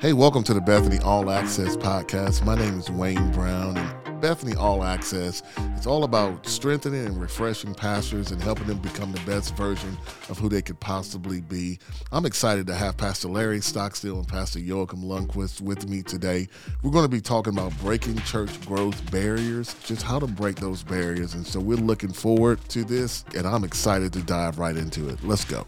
Hey, 0.00 0.14
welcome 0.14 0.42
to 0.44 0.54
the 0.54 0.62
Bethany 0.62 0.98
All 1.00 1.30
Access 1.30 1.76
podcast. 1.76 2.42
My 2.42 2.54
name 2.54 2.78
is 2.78 2.90
Wayne 2.90 3.30
Brown, 3.32 3.76
and 3.76 4.18
Bethany 4.22 4.56
All 4.56 4.82
Access 4.82 5.42
is 5.76 5.86
all 5.86 6.04
about 6.04 6.46
strengthening 6.46 7.04
and 7.04 7.20
refreshing 7.20 7.74
pastors 7.74 8.30
and 8.30 8.40
helping 8.40 8.66
them 8.66 8.78
become 8.78 9.12
the 9.12 9.20
best 9.26 9.54
version 9.56 9.98
of 10.30 10.38
who 10.38 10.48
they 10.48 10.62
could 10.62 10.80
possibly 10.80 11.42
be. 11.42 11.78
I'm 12.12 12.24
excited 12.24 12.66
to 12.68 12.74
have 12.74 12.96
Pastor 12.96 13.28
Larry 13.28 13.60
Stockstill 13.60 14.16
and 14.16 14.26
Pastor 14.26 14.58
Joakim 14.58 15.04
Lundqvist 15.04 15.60
with 15.60 15.86
me 15.86 16.02
today. 16.02 16.48
We're 16.82 16.92
going 16.92 17.04
to 17.04 17.08
be 17.10 17.20
talking 17.20 17.52
about 17.52 17.78
breaking 17.80 18.16
church 18.20 18.58
growth 18.64 19.10
barriers, 19.10 19.76
just 19.84 20.00
how 20.00 20.18
to 20.18 20.26
break 20.26 20.56
those 20.56 20.82
barriers. 20.82 21.34
And 21.34 21.46
so 21.46 21.60
we're 21.60 21.76
looking 21.76 22.14
forward 22.14 22.66
to 22.70 22.84
this, 22.84 23.26
and 23.36 23.46
I'm 23.46 23.64
excited 23.64 24.14
to 24.14 24.22
dive 24.22 24.58
right 24.58 24.78
into 24.78 25.10
it. 25.10 25.22
Let's 25.22 25.44
go. 25.44 25.66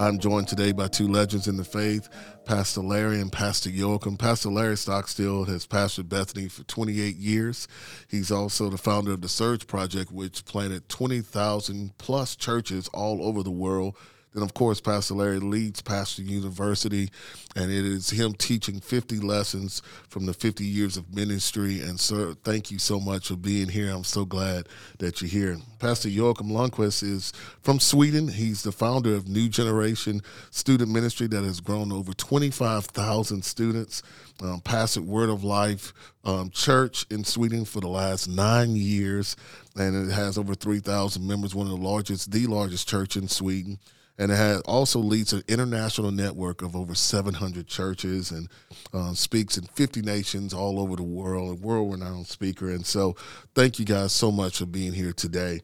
I'm 0.00 0.20
joined 0.20 0.46
today 0.46 0.70
by 0.70 0.86
two 0.86 1.08
legends 1.08 1.48
in 1.48 1.56
the 1.56 1.64
faith, 1.64 2.08
Pastor 2.44 2.82
Larry 2.82 3.20
and 3.20 3.32
Pastor 3.32 3.68
Joakim. 3.68 4.16
Pastor 4.16 4.48
Larry 4.48 4.76
Stockstill 4.76 5.46
has 5.46 5.66
pastored 5.66 6.08
Bethany 6.08 6.46
for 6.46 6.62
28 6.62 7.16
years. 7.16 7.66
He's 8.06 8.30
also 8.30 8.70
the 8.70 8.78
founder 8.78 9.10
of 9.10 9.22
the 9.22 9.28
Surge 9.28 9.66
Project, 9.66 10.12
which 10.12 10.44
planted 10.44 10.88
20,000 10.88 11.98
plus 11.98 12.36
churches 12.36 12.86
all 12.94 13.26
over 13.26 13.42
the 13.42 13.50
world 13.50 13.96
then, 14.34 14.42
of 14.42 14.52
course, 14.52 14.80
Pastor 14.80 15.14
Larry 15.14 15.38
leads 15.38 15.80
Pastor 15.80 16.22
University, 16.22 17.10
and 17.56 17.70
it 17.70 17.84
is 17.84 18.10
him 18.10 18.34
teaching 18.34 18.78
50 18.78 19.20
lessons 19.20 19.80
from 20.08 20.26
the 20.26 20.34
50 20.34 20.64
years 20.64 20.98
of 20.98 21.14
ministry. 21.14 21.80
And, 21.80 21.98
sir, 21.98 22.34
thank 22.44 22.70
you 22.70 22.78
so 22.78 23.00
much 23.00 23.28
for 23.28 23.36
being 23.36 23.68
here. 23.68 23.90
I'm 23.90 24.04
so 24.04 24.26
glad 24.26 24.68
that 24.98 25.22
you're 25.22 25.30
here. 25.30 25.56
Pastor 25.78 26.10
Joakim 26.10 26.50
Lundqvist 26.50 27.02
is 27.02 27.32
from 27.62 27.80
Sweden. 27.80 28.28
He's 28.28 28.62
the 28.62 28.72
founder 28.72 29.14
of 29.14 29.28
New 29.28 29.48
Generation 29.48 30.20
Student 30.50 30.92
Ministry 30.92 31.26
that 31.28 31.44
has 31.44 31.60
grown 31.60 31.90
over 31.90 32.12
25,000 32.12 33.44
students. 33.44 34.02
Um, 34.40 34.60
pastored 34.60 35.04
Word 35.04 35.30
of 35.30 35.42
Life 35.42 35.92
um, 36.24 36.50
Church 36.50 37.06
in 37.10 37.24
Sweden 37.24 37.64
for 37.64 37.80
the 37.80 37.88
last 37.88 38.28
nine 38.28 38.76
years, 38.76 39.34
and 39.74 40.08
it 40.08 40.12
has 40.12 40.38
over 40.38 40.54
3,000 40.54 41.26
members, 41.26 41.56
one 41.56 41.66
of 41.66 41.72
the 41.72 41.84
largest, 41.84 42.30
the 42.30 42.46
largest 42.46 42.88
church 42.88 43.16
in 43.16 43.26
Sweden 43.26 43.80
and 44.18 44.32
it 44.32 44.36
has 44.36 44.60
also 44.62 44.98
leads 44.98 45.32
an 45.32 45.42
international 45.48 46.10
network 46.10 46.62
of 46.62 46.74
over 46.74 46.94
700 46.94 47.66
churches 47.66 48.30
and 48.30 48.48
uh, 48.92 49.14
speaks 49.14 49.56
in 49.56 49.64
50 49.64 50.02
nations 50.02 50.52
all 50.52 50.80
over 50.80 50.96
the 50.96 51.02
world, 51.02 51.58
a 51.58 51.66
world-renowned 51.66 52.26
speaker. 52.26 52.68
And 52.70 52.84
so, 52.84 53.14
thank 53.54 53.78
you 53.78 53.84
guys 53.84 54.12
so 54.12 54.32
much 54.32 54.58
for 54.58 54.66
being 54.66 54.92
here 54.92 55.12
today. 55.12 55.60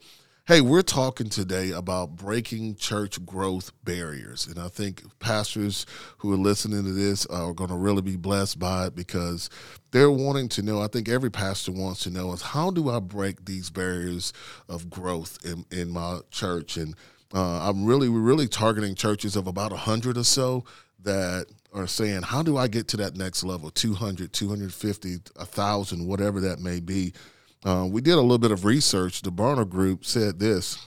Hey, 0.47 0.61
we're 0.61 0.83
talking 0.83 1.31
today 1.31 1.71
about 1.71 2.17
breaking 2.17 2.77
church 2.77 3.25
growth 3.25 3.73
barriers. 3.83 4.47
And 4.47 4.59
I 4.59 4.69
think 4.69 5.03
pastors 5.19 5.87
who 6.19 6.31
are 6.35 6.37
listening 6.37 6.85
to 6.85 6.93
this 6.93 7.25
are 7.27 7.55
going 7.55 7.71
to 7.71 7.77
really 7.77 8.03
be 8.03 8.17
blessed 8.17 8.59
by 8.59 8.89
it 8.89 8.95
because 8.95 9.49
they're 9.91 10.11
wanting 10.11 10.51
to 10.51 10.63
know. 10.63 10.83
I 10.83 10.89
think 10.89 11.09
every 11.09 11.31
pastor 11.31 11.73
wants 11.73 12.03
to 12.03 12.11
know 12.11 12.35
is 12.35 12.43
how 12.43 12.71
do 12.71 12.91
I 12.91 13.01
break 13.01 13.47
these 13.47 13.71
barriers 13.71 14.35
of 14.69 14.91
growth 14.91 15.39
in, 15.47 15.65
in 15.71 15.89
my 15.89 16.21
church? 16.31 16.77
And 16.77 16.95
uh, 17.35 17.69
I'm 17.69 17.85
really, 17.85 18.09
we're 18.09 18.21
really 18.21 18.49
targeting 18.49 18.95
churches 18.95 19.37
of 19.37 19.47
about 19.47 19.73
100 19.73 20.17
or 20.17 20.25
so 20.25 20.65
that 21.03 21.47
are 21.73 21.87
saying, 21.87 22.23
how 22.23 22.43
do 22.43 22.57
I 22.57 22.69
get 22.69 22.87
to 22.89 22.97
that 22.99 23.17
next 23.17 23.43
level 23.43 23.71
200, 23.71 24.33
250, 24.33 25.17
1,000, 25.35 26.07
whatever 26.07 26.41
that 26.41 26.61
may 26.61 26.81
be. 26.81 27.13
Uh, 27.65 27.87
we 27.91 28.01
did 28.01 28.15
a 28.15 28.21
little 28.21 28.39
bit 28.39 28.53
of 28.53 28.65
research. 28.65 29.23
The 29.23 29.33
Barna 29.33 29.69
Group 29.69 30.05
said 30.05 30.39
this 30.39 30.79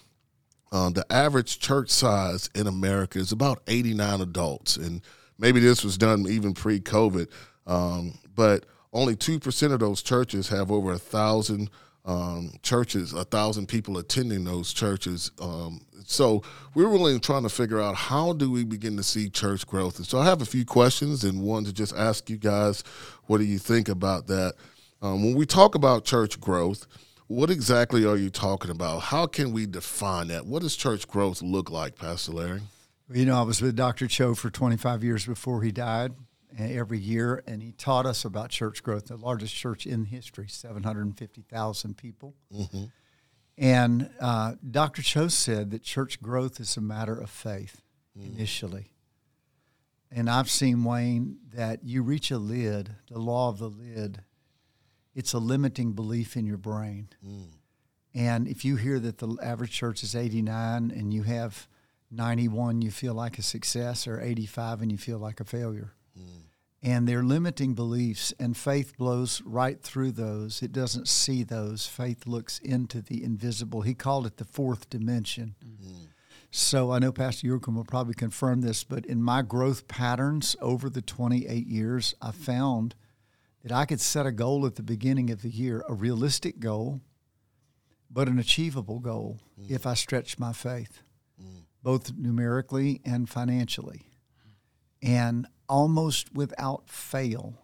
uh, 0.72 0.90
the 0.90 1.06
average 1.10 1.60
church 1.60 1.90
size 1.90 2.50
in 2.54 2.68
America 2.68 3.20
is 3.20 3.32
about 3.32 3.62
89 3.68 4.22
adults. 4.22 4.78
And 4.78 5.02
maybe 5.38 5.60
this 5.60 5.84
was 5.84 5.98
done 5.98 6.26
even 6.28 6.54
pre 6.54 6.80
COVID, 6.80 7.30
um, 7.66 8.18
but 8.36 8.66
only 8.94 9.16
2% 9.16 9.72
of 9.72 9.80
those 9.80 10.02
churches 10.02 10.50
have 10.50 10.72
over 10.72 10.94
a 10.94 10.98
thousand 10.98 11.70
um, 12.08 12.54
churches, 12.64 13.14
a 13.14 13.26
thousand 13.26 13.68
people 13.68 13.98
attending 13.98 14.46
those 14.46 14.74
churches. 14.74 15.30
Um, 15.40 15.82
so 16.06 16.42
we're 16.74 16.88
really 16.88 17.20
trying 17.20 17.44
to 17.44 17.50
figure 17.50 17.82
out 17.82 17.96
how 17.96 18.32
do 18.32 18.50
we 18.50 18.64
begin 18.64 18.96
to 18.96 19.04
see 19.04 19.30
church 19.30 19.68
growth. 19.68 19.98
And 19.98 20.08
so 20.08 20.18
I 20.18 20.26
have 20.26 20.42
a 20.42 20.46
few 20.46 20.66
questions 20.66 21.26
and 21.26 21.42
one 21.42 21.66
to 21.66 21.74
just 21.74 21.94
ask 21.94 22.30
you 22.30 22.38
guys, 22.38 22.84
what 23.26 23.40
do 23.40 23.44
you 23.44 23.60
think 23.60 23.90
about 23.90 24.28
that? 24.28 24.56
Um, 25.02 25.22
when 25.22 25.36
we 25.36 25.46
talk 25.46 25.76
about 25.76 26.06
church 26.06 26.40
growth, 26.40 26.88
what 27.28 27.50
exactly 27.52 28.06
are 28.06 28.16
you 28.16 28.30
talking 28.30 28.72
about? 28.72 29.00
How 29.00 29.28
can 29.28 29.52
we 29.52 29.66
define 29.66 30.30
that? 30.30 30.46
What 30.46 30.62
does 30.62 30.78
church 30.78 31.10
growth 31.10 31.42
look 31.42 31.70
like, 31.70 31.98
Pastor 31.98 32.32
Larry? 32.32 32.62
You 33.12 33.26
know, 33.26 33.38
I 33.38 33.42
was 33.42 33.62
with 33.62 33.76
Dr. 33.76 34.08
Cho 34.08 34.34
for 34.34 34.50
25 34.50 35.04
years 35.04 35.26
before 35.26 35.62
he 35.62 35.74
died 35.74 36.14
every 36.58 37.00
year, 37.00 37.44
and 37.48 37.62
he 37.62 37.72
taught 37.72 38.06
us 38.06 38.26
about 38.26 38.50
church 38.50 38.84
growth, 38.84 39.06
the 39.06 39.18
largest 39.18 39.56
church 39.56 39.86
in 39.86 40.06
history, 40.06 40.48
750,000 40.48 41.98
people. 41.98 42.36
Mm-hmm. 42.54 42.86
And 43.58 44.10
uh, 44.20 44.54
Dr. 44.70 45.02
Cho 45.02 45.28
said 45.28 45.72
that 45.72 45.84
church 45.84 46.22
growth 46.22 46.60
is 46.60 46.78
a 46.78 46.82
matter 46.82 47.20
of 47.20 47.30
faith 47.30 47.82
mm. 48.18 48.36
initially. 48.36 48.94
And 50.12 50.30
I've 50.30 50.50
seen, 50.50 50.84
Wayne, 50.84 51.38
that 51.54 51.84
you 51.84 52.02
reach 52.02 52.32
a 52.32 52.38
lid, 52.38 52.92
the 53.12 53.20
law 53.20 53.50
of 53.50 53.58
the 53.58 53.70
lid, 53.70 54.22
it's 55.16 55.34
a 55.34 55.40
limiting 55.40 55.94
belief 55.94 56.38
in 56.38 56.46
your 56.46 56.58
brain. 56.58 57.10
Mm. 57.26 57.48
And 58.14 58.48
if 58.48 58.64
you 58.64 58.78
hear 58.78 59.00
that 59.00 59.18
the 59.18 59.36
average 59.42 59.72
church 59.72 60.04
is 60.04 60.16
89 60.16 60.92
and 60.92 61.14
you 61.14 61.24
have 61.24 61.68
91, 62.12 62.82
you 62.82 62.92
feel 62.92 63.14
like 63.14 63.38
a 63.38 63.44
success, 63.44 64.08
or 64.08 64.22
85 64.22 64.82
and 64.82 64.92
you 64.92 64.98
feel 64.98 65.18
like 65.18 65.40
a 65.40 65.46
failure. 65.46 65.94
Mm 66.18 66.48
and 66.84 67.08
their 67.08 67.24
limiting 67.24 67.74
beliefs 67.74 68.34
and 68.40 68.56
faith 68.56 68.96
blows 68.98 69.42
right 69.46 69.82
through 69.82 70.12
those 70.12 70.62
it 70.62 70.72
doesn't 70.72 71.08
see 71.08 71.44
those 71.44 71.86
faith 71.86 72.28
looks 72.28 72.60
into 72.60 73.02
the 73.02 73.24
invisible 73.24 73.82
he 73.82 73.94
called 73.94 74.26
it 74.26 74.38
the 74.38 74.46
fourth 74.46 74.90
dimension 74.90 75.56
mm-hmm. 75.66 76.06
so 76.52 76.92
i 76.92 77.00
know 77.00 77.12
pastor 77.12 77.48
Joakim 77.48 77.76
will 77.76 77.84
probably 77.84 78.14
confirm 78.14 78.62
this 78.62 78.84
but 78.84 79.06
in 79.06 79.22
my 79.22 79.42
growth 79.42 79.88
patterns 79.88 80.56
over 80.62 80.90
the 80.90 81.02
28 81.02 81.68
years 81.68 82.14
i 82.22 82.32
found 82.32 82.96
that 83.64 83.72
i 83.72 83.86
could 83.86 84.02
set 84.02 84.26
a 84.26 84.32
goal 84.32 84.66
at 84.66 84.76
the 84.76 84.84
beginning 84.84 85.30
of 85.30 85.42
the 85.42 85.50
year 85.50 85.84
a 85.90 85.94
realistic 85.94 86.60
goal 86.60 87.02
but 88.10 88.28
an 88.28 88.40
achievable 88.40 89.00
goal 89.00 89.40
mm-hmm. 89.60 89.74
if 89.74 89.86
i 89.86 89.94
stretch 89.94 90.38
my 90.38 90.54
faith 90.54 91.02
mm-hmm. 91.42 91.60
both 91.82 92.14
numerically 92.16 93.02
and 93.04 93.30
financially 93.30 94.04
and 95.02 95.48
almost 95.68 96.34
without 96.34 96.90
fail, 96.90 97.56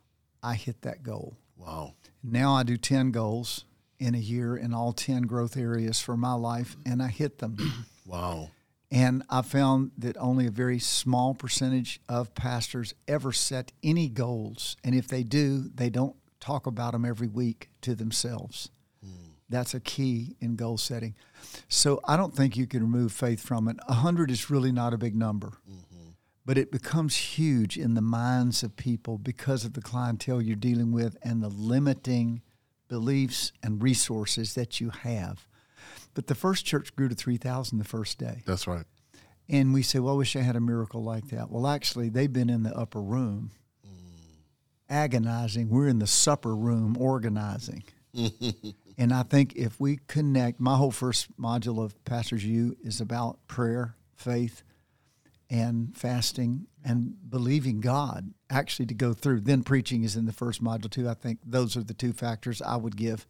I 0.42 0.56
hit 0.56 0.82
that 0.82 1.04
goal. 1.04 1.38
Wow. 1.58 1.94
Now 2.24 2.54
I 2.56 2.64
do 2.64 2.78
10 2.78 3.12
goals 3.12 3.66
in 4.00 4.16
a 4.16 4.20
year 4.20 4.56
in 4.56 4.74
all 4.74 4.92
10 4.92 5.24
growth 5.24 5.56
areas 5.56 6.02
for 6.02 6.18
my 6.18 6.34
life, 6.34 6.76
and 6.86 7.02
I 7.02 7.08
hit 7.08 7.40
them. 7.40 7.58
wow. 8.06 8.50
And 8.92 9.24
I 9.30 9.42
found 9.42 9.92
that 9.98 10.18
only 10.18 10.46
a 10.46 10.52
very 10.52 10.78
small 10.80 11.34
percentage 11.34 12.00
of 12.08 12.36
pastors 12.36 12.94
ever 13.08 13.32
set 13.32 13.72
any 13.82 14.08
goals. 14.08 14.78
And 14.84 14.94
if 14.94 15.08
they 15.08 15.24
do, 15.24 15.70
they 15.74 15.90
don't 15.90 16.16
talk 16.40 16.68
about 16.68 16.92
them 16.92 17.06
every 17.06 17.28
week 17.28 17.70
to 17.82 17.96
themselves. 17.96 18.70
Hmm. 19.04 19.32
That's 19.50 19.74
a 19.74 19.80
key 19.80 20.36
in 20.40 20.56
goal 20.56 20.78
setting. 20.78 21.16
So 21.70 22.02
I 22.04 22.18
don't 22.18 22.36
think 22.36 22.56
you 22.56 22.68
can 22.68 22.82
remove 22.82 23.14
faith 23.14 23.42
from 23.42 23.68
it. 23.68 23.78
A 23.88 23.94
hundred 23.94 24.30
is 24.30 24.52
really 24.52 24.72
not 24.72 24.94
a 24.94 24.98
big 24.98 25.16
number. 25.16 25.54
Mm 25.70 25.83
but 26.46 26.58
it 26.58 26.72
becomes 26.72 27.16
huge 27.16 27.78
in 27.78 27.94
the 27.94 28.02
minds 28.02 28.64
of 28.64 28.76
people 28.76 29.18
because 29.18 29.64
of 29.64 29.74
the 29.74 29.82
clientele 29.82 30.42
you're 30.42 30.56
dealing 30.56 30.92
with 30.92 31.18
and 31.24 31.42
the 31.42 31.50
limiting 31.50 32.42
beliefs 32.90 33.54
and 33.64 33.82
resources 33.82 34.54
that 34.56 34.82
you 34.82 34.90
have. 34.90 35.48
But 36.14 36.28
the 36.28 36.36
first 36.36 36.66
church 36.66 36.96
grew 36.96 37.10
to 37.10 37.16
3,000 37.16 37.78
the 37.78 37.84
first 37.84 38.18
day. 38.18 38.44
That's 38.46 38.68
right. 38.68 38.86
And 39.50 39.74
we 39.74 39.82
say, 39.82 40.00
well, 40.00 40.16
I 40.16 40.18
wish 40.18 40.36
I 40.36 40.42
had 40.42 40.56
a 40.56 40.62
miracle 40.62 41.04
like 41.04 41.30
that. 41.30 41.50
Well, 41.50 41.68
actually, 41.68 42.10
they've 42.10 42.32
been 42.32 42.50
in 42.50 42.64
the 42.64 42.76
upper 42.76 43.02
room 43.02 43.52
mm. 43.86 43.92
agonizing. 44.90 45.70
We're 45.70 45.88
in 45.88 46.00
the 46.00 46.08
supper 46.08 46.56
room 46.56 46.98
organizing. 46.98 47.84
and 48.98 49.14
I 49.14 49.24
think 49.24 49.56
if 49.56 49.80
we 49.80 50.00
connect, 50.08 50.60
my 50.60 50.78
whole 50.78 50.92
first 50.92 51.36
module 51.40 51.84
of 51.84 52.02
Pastor's 52.06 52.46
U 52.46 52.76
is 52.84 53.02
about 53.02 53.40
prayer, 53.48 53.96
faith, 54.16 54.64
and 55.54 55.96
fasting 55.96 56.66
and 56.84 57.16
believing 57.30 57.80
God 57.80 58.34
actually 58.50 58.88
to 58.88 58.96
go 58.96 59.14
through. 59.14 59.42
Then 59.42 59.62
preaching 59.62 60.04
is 60.04 60.16
in 60.16 60.26
the 60.26 60.34
first 60.34 60.64
module 60.64 60.90
too. 60.90 61.08
I 61.08 61.14
think 61.14 61.40
those 61.46 61.78
are 61.78 61.84
the 61.84 61.94
two 61.94 62.12
factors 62.12 62.60
I 62.60 62.76
would 62.76 62.98
give 62.98 63.28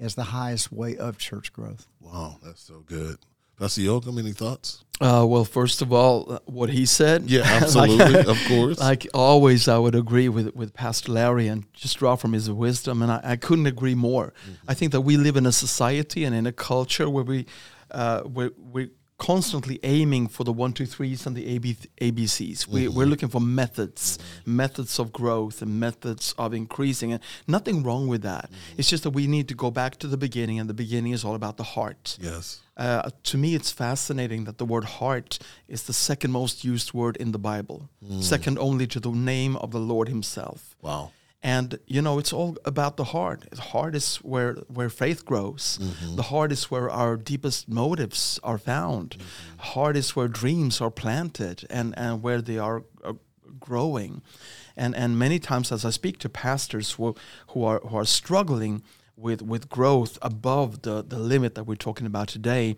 as 0.00 0.14
the 0.14 0.24
highest 0.24 0.70
way 0.70 0.96
of 0.96 1.18
church 1.18 1.52
growth. 1.52 1.88
Wow, 2.00 2.38
that's 2.40 2.62
so 2.62 2.84
good. 2.86 3.18
Pastor 3.58 3.80
Joakim, 3.80 4.16
any 4.18 4.32
thoughts? 4.32 4.84
Uh, 5.00 5.24
well, 5.26 5.44
first 5.44 5.82
of 5.82 5.92
all, 5.92 6.34
uh, 6.34 6.38
what 6.44 6.70
he 6.70 6.86
said. 6.86 7.28
Yeah, 7.28 7.40
absolutely, 7.44 8.20
of 8.20 8.38
course. 8.46 8.78
Like 8.78 9.08
always, 9.12 9.66
I 9.66 9.78
would 9.78 9.94
agree 9.96 10.28
with 10.28 10.54
with 10.54 10.72
Pastor 10.72 11.10
Larry 11.12 11.48
and 11.48 11.64
just 11.72 11.98
draw 11.98 12.14
from 12.14 12.32
his 12.32 12.48
wisdom, 12.48 13.02
and 13.02 13.10
I, 13.10 13.20
I 13.24 13.36
couldn't 13.36 13.66
agree 13.66 13.94
more. 13.94 14.34
I 14.68 14.74
think 14.74 14.92
that 14.92 15.00
we 15.00 15.16
live 15.16 15.36
in 15.36 15.46
a 15.46 15.52
society 15.52 16.22
and 16.24 16.34
in 16.34 16.46
a 16.46 16.52
culture 16.52 17.08
where 17.10 17.24
we 17.24 17.46
uh, 17.90 18.22
we 18.26 18.50
we 18.70 18.90
constantly 19.18 19.80
aiming 19.82 20.28
for 20.28 20.44
the 20.44 20.52
one, 20.52 20.72
two, 20.72 20.86
threes 20.86 21.26
and 21.26 21.36
the 21.36 21.46
AB, 21.48 21.76
ABCs. 22.00 22.66
We, 22.66 22.88
We're 22.88 23.02
mm-hmm. 23.02 23.10
looking 23.10 23.28
for 23.28 23.40
methods, 23.40 24.18
methods 24.44 24.98
of 24.98 25.12
growth 25.12 25.62
and 25.62 25.80
methods 25.80 26.34
of 26.36 26.52
increasing. 26.52 27.12
And 27.12 27.22
nothing 27.46 27.82
wrong 27.82 28.08
with 28.08 28.22
that. 28.22 28.46
Mm-hmm. 28.46 28.74
It's 28.78 28.90
just 28.90 29.04
that 29.04 29.10
we 29.10 29.26
need 29.26 29.48
to 29.48 29.54
go 29.54 29.70
back 29.70 29.96
to 29.98 30.06
the 30.06 30.16
beginning, 30.16 30.60
and 30.60 30.68
the 30.68 30.74
beginning 30.74 31.12
is 31.12 31.24
all 31.24 31.34
about 31.34 31.56
the 31.56 31.62
heart. 31.62 32.18
Yes. 32.20 32.60
Uh, 32.76 33.10
to 33.22 33.38
me, 33.38 33.54
it's 33.54 33.70
fascinating 33.70 34.44
that 34.44 34.58
the 34.58 34.66
word 34.66 34.84
heart 34.84 35.38
is 35.66 35.84
the 35.84 35.94
second 35.94 36.30
most 36.30 36.62
used 36.62 36.92
word 36.92 37.16
in 37.16 37.32
the 37.32 37.38
Bible, 37.38 37.88
mm. 38.04 38.22
second 38.22 38.58
only 38.58 38.86
to 38.86 39.00
the 39.00 39.10
name 39.10 39.56
of 39.56 39.70
the 39.70 39.80
Lord 39.80 40.08
Himself. 40.08 40.76
Wow. 40.82 41.12
And 41.42 41.78
you 41.86 42.02
know, 42.02 42.18
it's 42.18 42.32
all 42.32 42.56
about 42.64 42.96
the 42.96 43.04
heart. 43.04 43.46
The 43.52 43.60
heart 43.60 43.94
is 43.94 44.16
where 44.16 44.54
where 44.68 44.88
faith 44.88 45.24
grows. 45.24 45.78
The 46.16 46.22
heart 46.22 46.50
is 46.52 46.70
where 46.70 46.90
our 46.90 47.16
deepest 47.16 47.68
motives 47.68 48.40
are 48.42 48.58
found. 48.58 49.16
Heart 49.58 49.96
is 49.96 50.16
where 50.16 50.28
dreams 50.28 50.80
are 50.80 50.90
planted 50.90 51.64
and 51.70 51.94
and 51.96 52.22
where 52.22 52.40
they 52.42 52.58
are 52.58 52.82
uh, 53.04 53.12
growing. 53.60 54.22
And 54.76 54.94
and 54.96 55.18
many 55.18 55.38
times, 55.38 55.72
as 55.72 55.84
I 55.84 55.90
speak 55.90 56.18
to 56.20 56.28
pastors 56.28 56.92
who 56.92 57.14
who 57.48 57.64
are 57.64 57.80
who 57.80 57.96
are 57.96 58.06
struggling 58.06 58.82
with 59.16 59.42
with 59.42 59.68
growth 59.68 60.18
above 60.22 60.82
the 60.82 61.02
the 61.02 61.18
limit 61.18 61.54
that 61.54 61.64
we're 61.64 61.76
talking 61.76 62.06
about 62.06 62.28
today, 62.28 62.76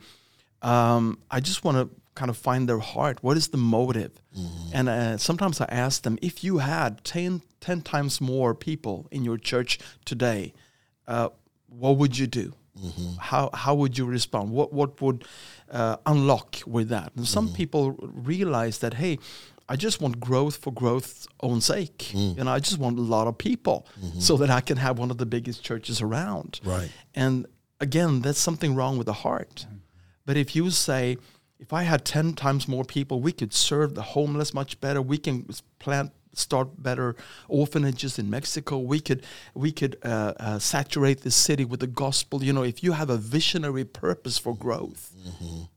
um, 0.62 1.18
I 1.30 1.40
just 1.40 1.64
want 1.64 1.76
to 1.76 1.88
kind 2.18 2.30
of 2.30 2.36
find 2.36 2.68
their 2.68 2.82
heart. 2.94 3.16
What 3.22 3.36
is 3.36 3.48
the 3.48 3.62
motive? 3.76 4.12
And 4.76 4.88
uh, 4.88 5.16
sometimes 5.18 5.60
I 5.60 5.68
ask 5.86 6.02
them, 6.02 6.18
if 6.30 6.42
you 6.46 6.58
had 6.58 6.90
10, 7.04 7.42
10 7.60 7.82
times 7.82 8.20
more 8.20 8.54
people 8.68 9.06
in 9.10 9.24
your 9.28 9.38
church 9.50 9.78
today, 10.04 10.52
uh, 11.06 11.28
what 11.68 11.96
would 11.98 12.18
you 12.18 12.26
do? 12.26 12.48
How, 13.30 13.50
how 13.62 13.74
would 13.80 13.98
you 13.98 14.04
respond? 14.04 14.50
What, 14.50 14.72
what 14.72 15.00
would 15.02 15.24
uh, 15.70 15.96
unlock 16.06 16.50
with 16.66 16.88
that? 16.90 17.12
And 17.16 17.26
some 17.26 17.52
people 17.52 17.96
realize 18.32 18.78
that, 18.78 18.94
hey, 18.94 19.18
I 19.68 19.76
just 19.76 20.00
want 20.00 20.14
growth 20.20 20.56
for 20.56 20.72
growth's 20.72 21.26
own 21.40 21.60
sake. 21.60 22.14
You 22.14 22.44
know, 22.44 22.52
I 22.58 22.60
just 22.60 22.78
want 22.78 22.98
a 22.98 23.02
lot 23.16 23.26
of 23.26 23.36
people 23.36 23.86
so 24.18 24.36
that 24.40 24.50
I 24.50 24.60
can 24.60 24.76
have 24.76 24.98
one 24.98 25.10
of 25.10 25.18
the 25.18 25.26
biggest 25.26 25.64
churches 25.64 26.00
around. 26.00 26.60
Right. 26.64 26.90
And 27.14 27.46
again, 27.80 28.22
that's 28.22 28.38
something 28.48 28.74
wrong 28.78 28.96
with 28.98 29.06
the 29.06 29.18
heart. 29.26 29.66
But 30.24 30.36
if 30.36 30.54
you 30.56 30.70
say, 30.70 31.16
if 31.58 31.72
I 31.72 31.82
had 31.82 32.04
10 32.04 32.34
times 32.34 32.68
more 32.68 32.84
people, 32.84 33.20
we 33.20 33.32
could 33.32 33.52
serve 33.52 33.94
the 33.94 34.02
homeless 34.02 34.54
much 34.54 34.80
better. 34.80 35.02
We 35.02 35.18
can 35.18 35.46
plant, 35.78 36.12
start 36.32 36.80
better 36.82 37.16
orphanages 37.48 38.18
in 38.18 38.30
Mexico. 38.30 38.78
We 38.78 39.00
could, 39.00 39.24
we 39.54 39.72
could 39.72 39.96
uh, 40.04 40.34
uh, 40.38 40.58
saturate 40.60 41.22
the 41.22 41.32
city 41.32 41.64
with 41.64 41.80
the 41.80 41.88
gospel. 41.88 42.44
You 42.44 42.52
know, 42.52 42.62
if 42.62 42.82
you 42.84 42.92
have 42.92 43.10
a 43.10 43.16
visionary 43.16 43.84
purpose 43.84 44.38
for 44.38 44.54
growth, 44.54 45.12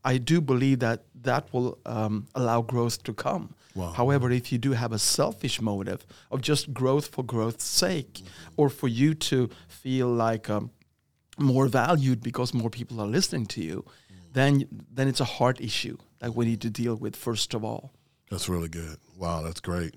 I 0.06 0.18
do 0.18 0.40
believe 0.40 0.80
that 0.80 1.04
that 1.24 1.52
will 1.52 1.80
um, 1.86 2.28
allow 2.36 2.62
growth 2.62 3.04
to 3.04 3.14
come. 3.14 3.56
Wow. 3.74 3.92
However, 3.92 4.30
if 4.32 4.52
you 4.52 4.58
do 4.58 4.74
have 4.74 4.92
a 4.92 5.00
selfish 5.00 5.62
motive 5.62 6.06
of 6.30 6.42
just 6.42 6.74
growth 6.74 7.08
for 7.08 7.24
growth's 7.24 7.64
sake, 7.64 8.22
or 8.58 8.70
for 8.70 8.88
you 8.88 9.14
to 9.14 9.50
feel 9.68 10.08
like 10.08 10.50
um, 10.50 10.72
more 11.40 11.68
valued 11.68 12.22
because 12.22 12.54
more 12.54 12.70
people 12.70 13.00
are 13.00 13.08
listening 13.08 13.46
to 13.48 13.64
you, 13.64 13.86
then 14.34 14.68
then 14.92 15.08
it's 15.08 15.20
a 15.20 15.26
heart 15.26 15.60
issue 15.62 15.98
that 16.20 16.36
we 16.36 16.46
need 16.46 16.62
to 16.62 16.70
deal 16.70 16.96
with 16.96 17.16
first 17.16 17.54
of 17.54 17.64
all. 17.64 17.92
That's 18.30 18.48
really 18.48 18.70
good. 18.70 18.98
Wow, 19.18 19.42
that's 19.42 19.60
great. 19.60 19.96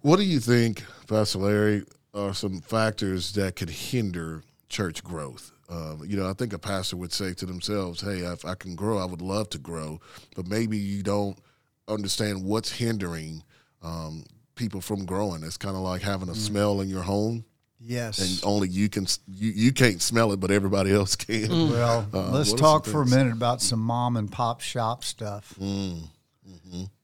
What 0.00 0.16
do 0.18 0.22
you 0.22 0.38
think, 0.38 0.84
Pastor 1.08 1.38
Larry, 1.38 1.84
are 2.14 2.32
some 2.32 2.60
factors 2.60 3.32
that 3.32 3.56
could 3.56 3.70
hinder 3.70 4.44
church 4.68 5.02
growth? 5.02 5.50
Um, 5.68 6.02
you 6.06 6.16
know, 6.16 6.30
I 6.30 6.32
think 6.32 6.52
a 6.52 6.58
pastor 6.58 6.96
would 6.96 7.12
say 7.12 7.34
to 7.34 7.46
themselves, 7.46 8.00
"Hey, 8.00 8.18
if 8.20 8.44
I 8.44 8.54
can 8.54 8.76
grow, 8.76 8.98
I 8.98 9.04
would 9.04 9.22
love 9.22 9.50
to 9.50 9.58
grow," 9.58 10.00
but 10.36 10.46
maybe 10.46 10.78
you 10.78 11.02
don't 11.02 11.36
understand 11.88 12.44
what's 12.44 12.70
hindering 12.70 13.42
um, 13.82 14.24
people 14.54 14.80
from 14.80 15.04
growing. 15.04 15.42
It's 15.42 15.56
kind 15.56 15.74
of 15.76 15.82
like 15.82 16.02
having 16.02 16.28
a 16.28 16.34
smell 16.34 16.80
in 16.80 16.88
your 16.88 17.02
home, 17.02 17.44
Yes. 17.88 18.18
and 18.18 18.40
only 18.44 18.68
you 18.68 18.88
can 18.88 19.06
you, 19.28 19.50
you 19.52 19.72
can't 19.72 20.02
smell 20.02 20.32
it, 20.32 20.40
but 20.40 20.50
everybody 20.50 20.92
else 20.92 21.14
can. 21.16 21.48
Well, 21.70 22.06
Uh, 22.12 22.30
let's 22.30 22.52
talk 22.52 22.84
for 22.84 23.02
a 23.02 23.06
minute 23.06 23.32
about 23.32 23.62
some 23.62 23.80
mom 23.80 24.16
and 24.16 24.30
pop 24.30 24.60
shop 24.60 25.04
stuff. 25.04 25.54
Mm, 25.60 26.08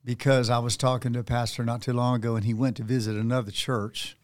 Because 0.05 0.51
I 0.51 0.59
was 0.59 0.77
talking 0.77 1.13
to 1.13 1.21
a 1.21 1.25
pastor 1.25 1.65
not 1.65 1.83
too 1.83 1.93
long 1.93 2.17
ago, 2.17 2.35
and 2.37 2.45
he 2.45 2.53
went 2.55 2.77
to 2.79 2.83
visit 2.83 3.15
another 3.17 3.53
church, 3.53 4.17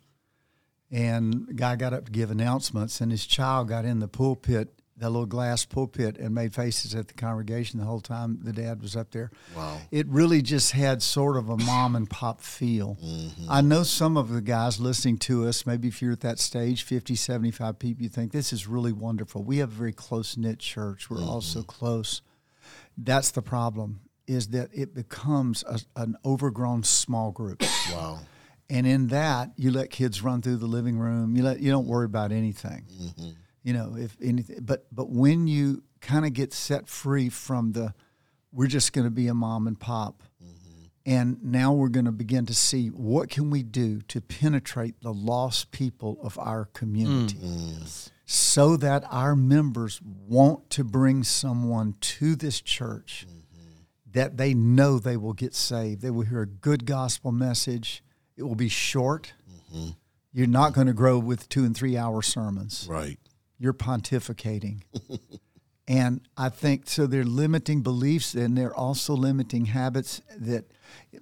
and 0.90 1.46
the 1.46 1.54
guy 1.54 1.76
got 1.76 1.92
up 1.92 2.06
to 2.06 2.10
give 2.12 2.30
announcements, 2.30 3.00
and 3.00 3.12
his 3.12 3.24
child 3.26 3.68
got 3.68 3.84
in 3.84 4.00
the 4.00 4.08
pulpit, 4.08 4.74
that 4.98 5.10
little 5.10 5.26
glass 5.26 5.64
pulpit, 5.64 6.18
and 6.18 6.34
made 6.34 6.54
faces 6.54 6.94
at 6.94 7.08
the 7.08 7.14
congregation 7.14 7.78
the 7.78 7.86
whole 7.86 8.00
time 8.00 8.38
the 8.42 8.52
dad 8.52 8.82
was 8.82 8.96
up 8.96 9.10
there. 9.10 9.30
Wow. 9.56 9.78
It 9.90 10.06
really 10.08 10.42
just 10.42 10.72
had 10.72 11.02
sort 11.02 11.36
of 11.36 11.48
a 11.48 11.56
mom 11.56 11.94
and 11.96 12.08
pop 12.08 12.40
feel. 12.40 12.98
Mm-hmm. 13.02 13.46
I 13.48 13.60
know 13.60 13.82
some 13.82 14.16
of 14.16 14.30
the 14.30 14.40
guys 14.40 14.80
listening 14.80 15.18
to 15.18 15.46
us, 15.46 15.66
maybe 15.66 15.88
if 15.88 16.02
you're 16.02 16.12
at 16.12 16.20
that 16.20 16.38
stage, 16.38 16.82
50, 16.82 17.14
75 17.14 17.78
people, 17.78 18.02
you 18.02 18.08
think 18.08 18.32
this 18.32 18.52
is 18.52 18.66
really 18.66 18.92
wonderful. 18.92 19.42
We 19.42 19.58
have 19.58 19.70
a 19.70 19.74
very 19.74 19.92
close 19.92 20.36
knit 20.36 20.58
church. 20.58 21.08
We're 21.08 21.22
all 21.22 21.40
so 21.40 21.62
close. 21.62 22.22
That's 22.96 23.30
the 23.30 23.42
problem, 23.42 24.00
is 24.26 24.48
that 24.48 24.70
it 24.72 24.94
becomes 24.94 25.62
a, 25.64 25.80
an 25.96 26.16
overgrown 26.24 26.82
small 26.82 27.30
group. 27.30 27.62
Wow. 27.92 28.20
and 28.68 28.86
in 28.86 29.06
that, 29.08 29.50
you 29.56 29.70
let 29.70 29.90
kids 29.90 30.22
run 30.22 30.42
through 30.42 30.56
the 30.56 30.66
living 30.66 30.98
room. 30.98 31.36
You 31.36 31.42
let 31.44 31.60
you 31.60 31.70
don't 31.70 31.86
worry 31.86 32.04
about 32.06 32.32
anything. 32.32 32.84
You 33.68 33.74
know, 33.74 33.96
if 33.98 34.16
anything, 34.22 34.60
but 34.62 34.86
but 34.90 35.10
when 35.10 35.46
you 35.46 35.82
kind 36.00 36.24
of 36.24 36.32
get 36.32 36.54
set 36.54 36.88
free 36.88 37.28
from 37.28 37.72
the, 37.72 37.92
we're 38.50 38.66
just 38.66 38.94
going 38.94 39.04
to 39.04 39.10
be 39.10 39.26
a 39.26 39.34
mom 39.34 39.66
and 39.66 39.78
pop, 39.78 40.22
mm-hmm. 40.42 40.84
and 41.04 41.44
now 41.44 41.74
we're 41.74 41.90
going 41.90 42.06
to 42.06 42.10
begin 42.12 42.46
to 42.46 42.54
see 42.54 42.88
what 42.88 43.28
can 43.28 43.50
we 43.50 43.62
do 43.62 44.00
to 44.08 44.22
penetrate 44.22 45.02
the 45.02 45.12
lost 45.12 45.70
people 45.70 46.18
of 46.22 46.38
our 46.38 46.64
community, 46.72 47.36
mm. 47.36 48.10
so 48.24 48.78
that 48.78 49.04
our 49.10 49.36
members 49.36 50.00
want 50.26 50.70
to 50.70 50.82
bring 50.82 51.22
someone 51.22 51.94
to 52.00 52.36
this 52.36 52.62
church 52.62 53.26
mm-hmm. 53.28 53.82
that 54.12 54.38
they 54.38 54.54
know 54.54 54.98
they 54.98 55.18
will 55.18 55.34
get 55.34 55.54
saved. 55.54 56.00
They 56.00 56.10
will 56.10 56.24
hear 56.24 56.40
a 56.40 56.46
good 56.46 56.86
gospel 56.86 57.32
message. 57.32 58.02
It 58.34 58.44
will 58.44 58.54
be 58.54 58.70
short. 58.70 59.34
Mm-hmm. 59.74 59.90
You're 60.32 60.46
not 60.46 60.72
going 60.72 60.86
to 60.86 60.94
grow 60.94 61.18
with 61.18 61.50
two 61.50 61.64
and 61.64 61.76
three 61.76 61.98
hour 61.98 62.22
sermons. 62.22 62.86
Right. 62.88 63.18
You're 63.58 63.74
pontificating. 63.74 64.82
and 65.88 66.20
I 66.36 66.48
think 66.48 66.88
so 66.88 67.06
they're 67.06 67.24
limiting 67.24 67.82
beliefs 67.82 68.34
and 68.34 68.56
they're 68.56 68.74
also 68.74 69.14
limiting 69.14 69.66
habits 69.66 70.22
that, 70.36 70.64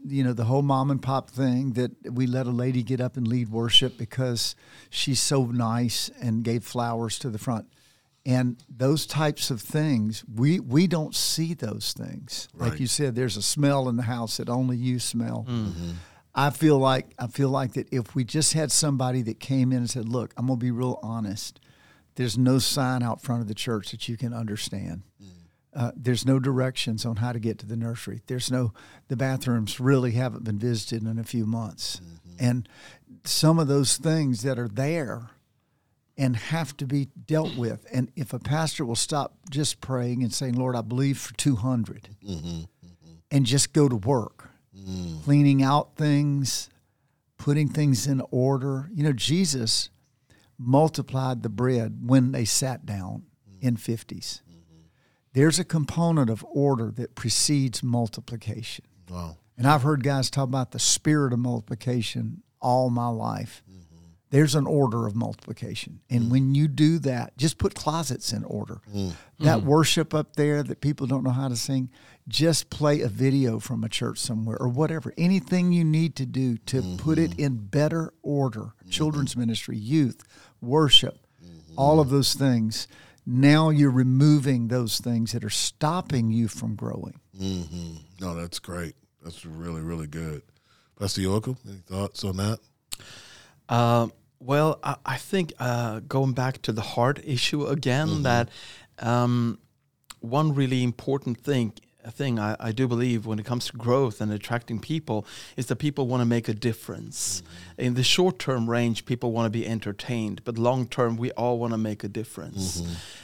you 0.04 0.22
know, 0.22 0.32
the 0.32 0.44
whole 0.44 0.62
mom 0.62 0.90
and 0.90 1.00
pop 1.00 1.30
thing 1.30 1.72
that 1.72 1.92
we 2.10 2.26
let 2.26 2.46
a 2.46 2.50
lady 2.50 2.82
get 2.82 3.00
up 3.00 3.16
and 3.16 3.26
lead 3.26 3.48
worship 3.48 3.96
because 3.96 4.54
she's 4.90 5.20
so 5.20 5.46
nice 5.46 6.10
and 6.20 6.44
gave 6.44 6.64
flowers 6.64 7.18
to 7.20 7.30
the 7.30 7.38
front. 7.38 7.66
And 8.26 8.56
those 8.68 9.06
types 9.06 9.52
of 9.52 9.60
things, 9.60 10.24
we, 10.32 10.58
we 10.58 10.88
don't 10.88 11.14
see 11.14 11.54
those 11.54 11.92
things. 11.92 12.48
Like 12.54 12.80
you 12.80 12.88
said, 12.88 13.14
there's 13.14 13.36
a 13.36 13.42
smell 13.42 13.88
in 13.88 13.96
the 13.96 14.02
house 14.02 14.38
that 14.38 14.48
only 14.48 14.76
you 14.76 14.98
smell. 14.98 15.46
Mm-hmm. 15.48 15.92
I 16.36 16.50
feel 16.50 16.78
like 16.78 17.14
I 17.18 17.28
feel 17.28 17.48
like 17.48 17.72
that 17.72 17.88
if 17.90 18.14
we 18.14 18.22
just 18.22 18.52
had 18.52 18.70
somebody 18.70 19.22
that 19.22 19.40
came 19.40 19.72
in 19.72 19.78
and 19.78 19.90
said, 19.90 20.06
"Look, 20.06 20.34
I'm 20.36 20.48
going 20.48 20.58
to 20.58 20.64
be 20.64 20.70
real 20.70 21.00
honest. 21.02 21.60
There's 22.16 22.36
no 22.36 22.58
sign 22.58 23.02
out 23.02 23.22
front 23.22 23.42
of 23.42 23.48
the 23.48 23.54
church 23.54 23.90
that 23.92 24.08
you 24.08 24.16
can 24.16 24.34
understand. 24.34 25.02
Mm. 25.22 25.28
Uh, 25.74 25.92
there's 25.94 26.24
no 26.24 26.40
directions 26.40 27.04
on 27.04 27.16
how 27.16 27.32
to 27.32 27.38
get 27.38 27.58
to 27.58 27.66
the 27.66 27.76
nursery. 27.76 28.22
There's 28.26 28.50
no 28.50 28.72
the 29.08 29.16
bathrooms 29.16 29.78
really 29.78 30.12
haven't 30.12 30.44
been 30.44 30.58
visited 30.58 31.06
in 31.06 31.18
a 31.18 31.24
few 31.24 31.44
months, 31.44 32.00
mm-hmm. 32.02 32.36
and 32.40 32.68
some 33.24 33.58
of 33.58 33.68
those 33.68 33.98
things 33.98 34.42
that 34.42 34.58
are 34.58 34.68
there 34.68 35.30
and 36.16 36.34
have 36.34 36.74
to 36.78 36.86
be 36.86 37.08
dealt 37.26 37.54
with. 37.58 37.86
And 37.92 38.10
if 38.16 38.32
a 38.32 38.38
pastor 38.38 38.86
will 38.86 38.96
stop 38.96 39.36
just 39.50 39.82
praying 39.82 40.22
and 40.22 40.32
saying, 40.32 40.54
"Lord, 40.54 40.74
I 40.74 40.80
believe 40.80 41.18
for 41.18 41.34
200," 41.34 42.08
mm-hmm. 42.26 42.46
mm-hmm. 42.46 43.12
and 43.30 43.44
just 43.44 43.74
go 43.74 43.86
to 43.86 43.96
work, 43.96 44.48
mm. 44.74 45.22
cleaning 45.24 45.62
out 45.62 45.94
things, 45.96 46.70
putting 47.36 47.68
things 47.68 48.06
in 48.06 48.22
order. 48.30 48.88
You 48.94 49.04
know, 49.04 49.12
Jesus 49.12 49.90
multiplied 50.58 51.42
the 51.42 51.48
bread 51.48 51.98
when 52.02 52.32
they 52.32 52.44
sat 52.44 52.86
down 52.86 53.24
in 53.60 53.76
mm-hmm. 53.76 53.92
50s. 53.92 54.40
Mm-hmm. 54.42 54.80
There's 55.32 55.58
a 55.58 55.64
component 55.64 56.30
of 56.30 56.44
order 56.48 56.90
that 56.92 57.14
precedes 57.14 57.82
multiplication. 57.82 58.84
Wow. 59.10 59.36
And 59.56 59.66
I've 59.66 59.82
heard 59.82 60.02
guys 60.02 60.30
talk 60.30 60.44
about 60.44 60.72
the 60.72 60.78
spirit 60.78 61.32
of 61.32 61.38
multiplication 61.38 62.42
all 62.60 62.90
my 62.90 63.08
life. 63.08 63.62
Mm-hmm. 63.70 63.82
there's 64.30 64.54
an 64.54 64.66
order 64.66 65.06
of 65.06 65.14
multiplication. 65.14 66.00
And 66.10 66.24
mm. 66.24 66.30
when 66.30 66.54
you 66.54 66.66
do 66.66 66.98
that, 67.00 67.36
just 67.38 67.58
put 67.58 67.74
closets 67.74 68.32
in 68.32 68.42
order. 68.44 68.80
Mm. 68.92 69.12
That 69.38 69.60
mm. 69.60 69.64
worship 69.64 70.14
up 70.14 70.34
there 70.34 70.62
that 70.64 70.80
people 70.80 71.06
don't 71.06 71.22
know 71.22 71.30
how 71.30 71.48
to 71.48 71.54
sing, 71.56 71.90
just 72.26 72.68
play 72.68 73.02
a 73.02 73.08
video 73.08 73.60
from 73.60 73.84
a 73.84 73.88
church 73.88 74.18
somewhere 74.18 74.56
or 74.58 74.68
whatever. 74.68 75.14
Anything 75.16 75.72
you 75.72 75.84
need 75.84 76.16
to 76.16 76.26
do 76.26 76.56
to 76.58 76.96
put 76.98 77.18
it 77.18 77.38
in 77.38 77.68
better 77.68 78.12
order. 78.22 78.72
Children's 78.90 79.36
ministry, 79.36 79.76
youth, 79.76 80.24
worship, 80.60 81.18
all 81.76 82.00
of 82.00 82.10
those 82.10 82.34
things. 82.34 82.88
Now 83.26 83.70
you're 83.70 83.90
removing 83.90 84.68
those 84.68 84.98
things 84.98 85.32
that 85.32 85.42
are 85.44 85.50
stopping 85.50 86.30
you 86.30 86.48
from 86.48 86.76
growing. 86.76 87.20
Mm-hmm. 87.38 87.96
No, 88.20 88.34
that's 88.34 88.60
great. 88.60 88.94
That's 89.22 89.44
really, 89.44 89.80
really 89.80 90.06
good. 90.06 90.42
Pastor 90.98 91.22
Joakim, 91.22 91.56
any 91.68 91.78
thoughts 91.78 92.24
on 92.24 92.36
that? 92.36 92.58
Uh, 93.68 94.08
well, 94.38 94.78
I, 94.82 94.96
I 95.04 95.16
think 95.16 95.52
uh, 95.58 96.00
going 96.08 96.32
back 96.32 96.62
to 96.62 96.72
the 96.72 96.82
heart 96.82 97.20
issue 97.24 97.66
again, 97.66 98.22
that 98.22 98.48
um, 99.00 99.58
one 100.20 100.54
really 100.54 100.82
important 100.82 101.38
thing 101.38 101.72
thing 102.10 102.38
I, 102.38 102.56
I 102.60 102.72
do 102.72 102.86
believe 102.86 103.26
when 103.26 103.38
it 103.38 103.44
comes 103.44 103.66
to 103.66 103.76
growth 103.76 104.20
and 104.20 104.32
attracting 104.32 104.80
people 104.80 105.26
is 105.56 105.66
that 105.66 105.76
people 105.76 106.06
want 106.06 106.20
to 106.20 106.26
make 106.26 106.48
a 106.48 106.54
difference. 106.54 107.42
In 107.78 107.94
the 107.94 108.02
short 108.02 108.38
term 108.38 108.68
range, 108.68 109.04
people 109.06 109.32
want 109.32 109.46
to 109.46 109.50
be 109.50 109.66
entertained, 109.66 110.42
but 110.44 110.58
long 110.58 110.86
term, 110.86 111.16
we 111.16 111.30
all 111.32 111.58
want 111.58 111.72
to 111.72 111.78
make 111.78 112.04
a 112.04 112.08
difference. 112.08 112.82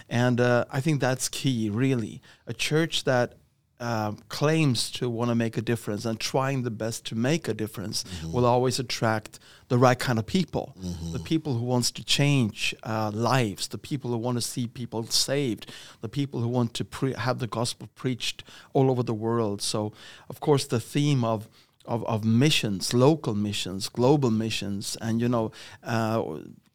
And 0.08 0.40
uh, 0.40 0.64
I 0.70 0.80
think 0.80 1.00
that's 1.00 1.28
key, 1.28 1.70
really. 1.70 2.20
A 2.46 2.52
church 2.52 3.04
that 3.04 3.34
uh, 3.82 4.12
claims 4.28 4.90
to 4.92 5.10
want 5.10 5.28
to 5.28 5.34
make 5.34 5.56
a 5.58 5.62
difference 5.62 6.04
and 6.04 6.20
trying 6.20 6.62
the 6.62 6.70
best 6.70 7.04
to 7.06 7.14
make 7.16 7.48
a 7.48 7.54
difference 7.54 8.04
will 8.32 8.46
always 8.46 8.78
attract 8.78 9.40
the 9.68 9.76
right 9.76 9.98
kind 9.98 10.18
of 10.20 10.26
people. 10.26 10.76
The 11.12 11.18
people 11.18 11.54
who 11.58 11.64
wants 11.64 11.90
to 11.92 12.04
change 12.04 12.74
uh, 12.84 13.10
lives 13.12 13.68
the 13.68 13.78
people 13.78 14.10
who 14.12 14.18
want 14.18 14.36
to 14.38 14.42
see 14.42 14.68
people 14.68 15.02
saved 15.06 15.72
the 16.00 16.08
people 16.08 16.40
who 16.40 16.48
want 16.48 16.74
to 16.74 16.84
pre- 16.84 17.14
have 17.14 17.38
the 17.40 17.48
gospel 17.48 17.88
preached 17.96 18.44
all 18.72 18.88
over 18.90 19.02
the 19.02 19.14
world. 19.14 19.60
So 19.60 19.92
of 20.30 20.38
course 20.38 20.64
the 20.66 20.80
theme 20.80 21.24
of 21.24 21.48
of, 21.84 22.04
of 22.04 22.24
missions, 22.24 22.94
local 22.94 23.34
missions, 23.34 23.88
global 23.88 24.30
missions, 24.30 24.96
and 25.00 25.20
you 25.20 25.28
know, 25.28 25.50
uh, 25.82 26.22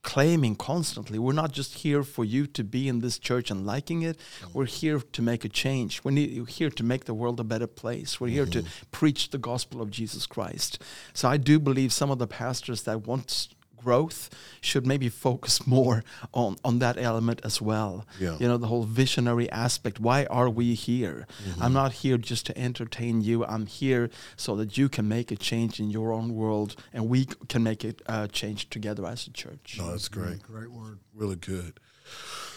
claiming 0.08 0.56
constantly, 0.56 1.20
we're 1.20 1.34
not 1.34 1.52
just 1.52 1.80
here 1.80 2.02
for 2.02 2.24
you 2.24 2.48
to 2.48 2.64
be 2.64 2.88
in 2.88 3.02
this 3.02 3.20
church 3.20 3.52
and 3.52 3.66
liking 3.66 4.04
it. 4.04 4.18
Mm-hmm. 4.18 4.58
We're 4.58 4.66
here 4.66 5.02
to 5.02 5.22
make 5.22 5.44
a 5.44 5.50
change. 5.50 6.02
We're 6.02 6.46
here 6.46 6.70
to 6.70 6.84
make 6.84 7.04
the 7.04 7.14
world 7.14 7.42
a 7.42 7.44
better 7.44 7.68
place. 7.68 8.18
We're 8.18 8.30
here 8.30 8.46
to 8.46 8.60
mm-hmm. 8.60 8.90
preach 8.92 9.32
the 9.32 9.38
gospel 9.38 9.82
of 9.82 9.92
Jesus 9.92 10.26
Christ. 10.26 10.82
So 11.14 11.28
I 11.28 11.36
do 11.36 11.60
believe 11.60 11.92
some 11.92 12.10
of 12.10 12.20
the 12.20 12.26
pastors 12.26 12.84
that 12.84 13.06
want 13.06 13.50
growth 13.88 14.30
should 14.60 14.86
maybe 14.86 15.08
focus 15.28 15.66
more 15.78 15.98
on 16.34 16.52
on 16.68 16.80
that 16.80 16.98
element 17.10 17.40
as 17.50 17.62
well 17.70 17.94
Yeah. 18.20 18.36
you 18.42 18.48
know 18.50 18.58
the 18.58 18.68
whole 18.74 18.84
visionary 19.04 19.48
aspect 19.66 19.96
why 20.08 20.20
are 20.40 20.50
we 20.60 20.68
here 20.88 21.18
i'm 21.64 21.74
not 21.82 21.92
here 22.04 22.18
just 22.32 22.44
to 22.50 22.54
entertain 22.68 23.16
you 23.28 23.36
i'm 23.54 23.66
here 23.82 24.10
so 24.36 24.50
that 24.60 24.70
you 24.80 24.90
can 24.96 25.06
make 25.18 25.32
a 25.32 25.38
change 25.50 25.74
in 25.84 25.88
your 25.98 26.10
own 26.18 26.28
world 26.42 26.72
and 26.94 27.02
we 27.14 27.20
can 27.52 27.62
make 27.70 27.82
a 27.90 27.94
uh, 28.16 28.28
change 28.40 28.62
together 28.76 29.04
as 29.14 29.28
a 29.28 29.32
church 29.44 29.68
No, 29.80 29.92
that's 29.92 30.10
great. 30.10 30.40
Great 30.54 30.72
word. 30.80 30.98
Really 31.22 31.36
good. 31.54 31.74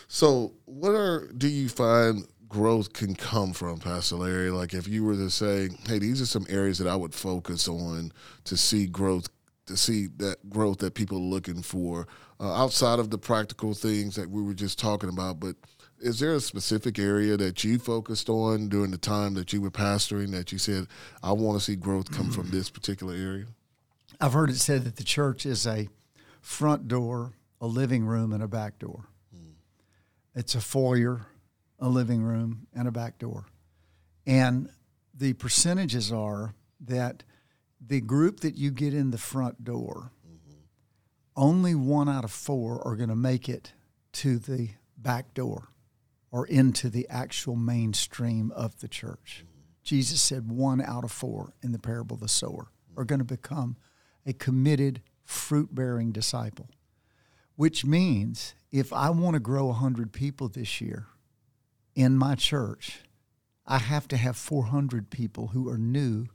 So, 0.09 0.53
what 0.65 0.93
are 1.05 1.19
do 1.43 1.49
you 1.49 1.69
find 1.69 2.27
growth 2.49 2.89
can 2.93 3.15
come 3.15 3.53
from, 3.53 3.79
Pastor 3.79 4.17
Larry? 4.17 4.51
Like, 4.51 4.73
if 4.81 4.87
you 4.89 5.05
were 5.07 5.15
to 5.27 5.31
say, 5.31 5.69
"Hey, 5.89 5.99
these 6.01 6.21
are 6.21 6.27
some 6.37 6.47
areas 6.49 6.79
that 6.79 6.89
I 6.89 6.97
would 7.03 7.15
focus 7.15 7.69
on 7.69 8.13
to 8.45 8.57
see 8.57 8.87
growth, 8.87 9.27
to 9.71 9.77
see 9.77 10.09
that 10.19 10.51
growth 10.51 10.79
that 10.79 10.95
people 10.95 11.19
are 11.19 11.21
looking 11.21 11.63
for 11.63 12.07
uh, 12.39 12.53
outside 12.53 12.99
of 12.99 13.11
the 13.11 13.19
practical 13.19 13.75
things 13.75 14.17
that 14.17 14.31
we 14.31 14.43
were 14.43 14.55
just 14.55 14.79
talking 14.79 15.09
about," 15.09 15.41
but 15.41 15.57
is 15.99 16.19
there 16.19 16.35
a 16.35 16.41
specific 16.41 16.99
area 16.99 17.37
that 17.37 17.63
you 17.65 17.79
focused 17.79 18.29
on 18.29 18.69
during 18.69 18.91
the 18.91 18.99
time 18.99 19.35
that 19.35 19.53
you 19.53 19.61
were 19.61 19.71
pastoring 19.71 20.31
that 20.33 20.53
you 20.53 20.59
said, 20.59 20.87
"I 21.23 21.33
want 21.33 21.59
to 21.59 21.65
see 21.65 21.77
growth 21.77 22.11
come 22.11 22.31
from 22.31 22.51
this 22.51 22.71
particular 22.71 23.15
area"? 23.15 23.47
I've 24.21 24.35
heard 24.35 24.51
it 24.51 24.59
said 24.59 24.85
that 24.85 24.97
the 24.97 25.05
church 25.05 25.47
is 25.47 25.67
a 25.67 25.89
front 26.41 26.89
door, 26.89 27.33
a 27.61 27.67
living 27.67 28.05
room, 28.05 28.33
and 28.33 28.43
a 28.43 28.49
back 28.49 28.79
door. 28.79 29.07
It's 30.35 30.55
a 30.55 30.61
foyer, 30.61 31.27
a 31.79 31.89
living 31.89 32.23
room, 32.23 32.67
and 32.73 32.87
a 32.87 32.93
back 32.93 33.19
door. 33.19 33.47
And 34.27 34.71
the 35.13 35.33
percentages 35.35 36.13
are 36.13 36.55
that 36.81 37.25
the 37.85 38.01
group 38.01 38.41
that 38.41 38.57
you 38.57 38.71
get 38.71 38.93
in 38.95 39.11
the 39.11 39.19
front 39.19 39.65
door, 39.65 40.13
mm-hmm. 40.27 40.59
only 41.37 41.75
one 41.75 42.09
out 42.09 42.25
of 42.25 42.31
four 42.31 42.87
are 42.87 42.97
going 42.97 43.09
to 43.09 43.17
make 43.17 43.49
it 43.49 43.73
to 44.13 44.39
the 44.39 44.71
back 44.97 45.35
door 45.35 45.69
or 46.31 46.47
into 46.47 46.89
the 46.89 47.09
actual 47.09 47.57
mainstream 47.57 48.53
of 48.53 48.81
the 48.81 48.89
church. 48.89 49.45
Mm-hmm. 49.45 49.61
Jesus 49.83 50.21
said 50.21 50.51
one 50.51 50.81
out 50.81 51.05
of 51.05 51.11
four 51.11 51.55
in 51.63 51.73
the 51.73 51.79
parable 51.79 52.15
of 52.15 52.21
the 52.21 52.29
sower 52.29 52.71
mm-hmm. 52.91 53.01
are 53.01 53.05
going 53.05 53.21
to 53.21 53.25
become 53.25 53.77
a 54.27 54.33
committed, 54.33 55.01
fruit 55.25 55.75
bearing 55.75 56.13
disciple, 56.13 56.69
which 57.57 57.85
means 57.85 58.55
if 58.71 58.93
I 58.93 59.11
want 59.11 59.35
to 59.35 59.41
grow 59.41 59.67
100 59.67 60.13
people 60.13 60.49
this 60.49 60.81
year 60.81 61.07
in 61.95 62.17
my 62.17 62.35
church, 62.35 63.01
I 63.67 63.79
have 63.79 64.07
to 64.09 64.17
have 64.17 64.37
400 64.37 65.11
people 65.11 65.49
who 65.49 65.69
are 65.69 65.79
new 65.79 66.27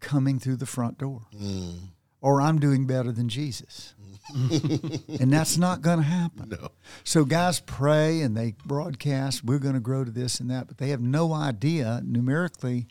coming 0.00 0.38
through 0.38 0.56
the 0.56 0.66
front 0.66 0.98
door. 0.98 1.22
Mm. 1.34 1.78
Or 2.20 2.40
I'm 2.40 2.58
doing 2.58 2.86
better 2.86 3.12
than 3.12 3.28
Jesus. 3.28 3.94
Mm. 4.34 5.20
and 5.20 5.32
that's 5.32 5.56
not 5.56 5.82
going 5.82 5.98
to 5.98 6.04
happen. 6.04 6.50
No. 6.50 6.68
So 7.04 7.24
guys 7.24 7.60
pray 7.60 8.20
and 8.20 8.36
they 8.36 8.54
broadcast, 8.64 9.44
we're 9.44 9.58
going 9.58 9.74
to 9.74 9.80
grow 9.80 10.04
to 10.04 10.10
this 10.10 10.40
and 10.40 10.50
that, 10.50 10.66
but 10.66 10.78
they 10.78 10.90
have 10.90 11.00
no 11.00 11.32
idea 11.32 12.02
numerically 12.04 12.88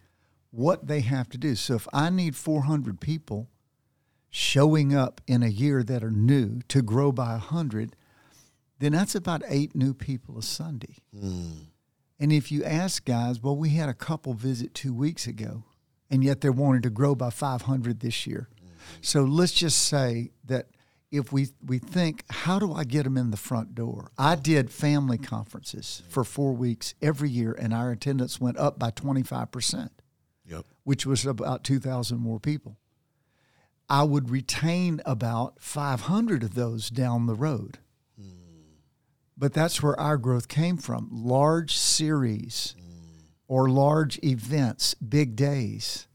what 0.52 0.88
they 0.88 1.02
have 1.02 1.30
to 1.30 1.38
do. 1.38 1.56
So 1.56 1.76
if 1.76 1.88
I 1.94 2.10
need 2.10 2.36
400 2.36 3.00
people 3.00 3.50
showing 4.30 4.96
up 4.96 5.22
in 5.28 5.44
a 5.44 5.48
year 5.48 5.84
that 5.84 6.04
are 6.04 6.12
new 6.12 6.62
to 6.70 6.82
grow 6.82 7.12
by 7.12 7.32
100, 7.32 7.96
then 8.80 8.94
that's 8.94 9.16
about 9.16 9.44
eight 9.48 9.76
new 9.76 9.94
people 9.94 10.38
a 10.38 10.44
Sunday. 10.44 10.98
Mm. 11.16 11.68
And 12.20 12.32
if 12.32 12.52
you 12.52 12.64
ask 12.64 13.06
guys, 13.06 13.42
well, 13.42 13.56
we 13.56 13.70
had 13.70 13.90
a 13.90 13.94
couple 13.94 14.34
visit 14.34 14.74
two 14.74 14.94
weeks 14.94 15.28
ago, 15.28 15.64
and 16.10 16.24
yet 16.24 16.42
they're 16.42 16.52
wanting 16.52 16.82
to 16.84 16.90
grow 16.90 17.16
by 17.16 17.30
500 17.30 18.00
this 18.00 18.26
year. 18.28 18.50
So 19.02 19.24
let's 19.24 19.52
just 19.54 19.80
say 19.88 20.32
that 20.46 20.68
if 21.12 21.32
we, 21.32 21.48
we 21.66 21.80
think, 21.80 22.24
how 22.30 22.60
do 22.60 22.74
I 22.74 22.84
get 22.84 23.04
them 23.04 23.18
in 23.18 23.32
the 23.32 23.38
front 23.38 23.76
door? 23.76 24.12
I 24.18 24.36
did 24.36 24.70
family 24.72 25.18
conferences 25.18 26.04
for 26.10 26.24
four 26.24 26.54
weeks 26.54 26.96
every 27.02 27.30
year, 27.30 27.54
and 27.54 27.74
our 27.74 27.92
attendance 27.92 28.40
went 28.42 28.58
up 28.58 28.78
by 28.80 28.92
25%, 28.92 29.90
Yep. 30.46 30.66
which 30.84 31.06
was 31.06 31.26
about 31.26 31.64
2,000 31.64 32.18
more 32.20 32.40
people. 32.40 32.78
I 33.90 34.04
would 34.04 34.30
retain 34.30 35.02
about 35.06 35.62
500 35.62 36.44
of 36.44 36.56
those 36.56 36.90
down 36.90 37.26
the 37.26 37.36
road. 37.36 37.80
Hmm. 38.20 38.28
But 39.38 39.54
that's 39.54 39.82
where 39.82 39.98
our 39.98 40.18
growth 40.18 40.50
came 40.50 40.76
from 40.78 41.08
large 41.12 41.76
series 41.78 42.76
or 43.48 43.70
large 43.70 44.20
events, 44.24 44.94
big 44.96 45.36
days. 45.36 46.08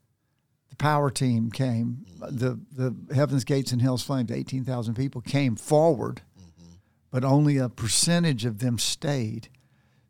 The 0.71 0.77
power 0.77 1.11
team 1.11 1.51
came, 1.51 2.05
the, 2.19 2.61
the 2.71 3.15
Heaven's 3.15 3.45
Gates 3.45 3.73
and 3.73 3.81
Hell's 3.81 4.03
Flames, 4.03 4.31
18,000 4.31 4.95
people 4.95 5.21
came 5.21 5.57
forward, 5.57 6.23
but 7.11 7.25
only 7.25 7.59
a 7.59 7.69
percentage 7.69 8.45
of 8.45 8.59
them 8.59 8.79
stayed. 8.79 9.49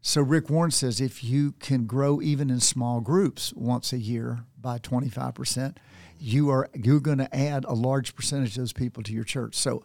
So 0.01 0.21
Rick 0.21 0.51
Warren 0.51 0.73
says 0.73 1.01
if 1.01 1.23
you 1.23 1.53
can 1.61 1.87
grow 1.87 2.21
even 2.21 2.51
in 2.51 2.61
small 2.61 3.01
groups 3.01 3.53
once 3.55 3.93
a 3.93 3.99
year 3.99 4.45
by 4.61 4.79
25%, 4.79 5.77
you 6.19 6.51
are 6.51 6.69
you're 6.75 7.01
going 7.01 7.19
to 7.19 7.35
add 7.35 7.65
a 7.65 7.73
large 7.73 8.15
percentage 8.15 8.51
of 8.51 8.63
those 8.63 8.73
people 8.73 9.03
to 9.03 9.13
your 9.13 9.25
church. 9.25 9.57
So 9.57 9.85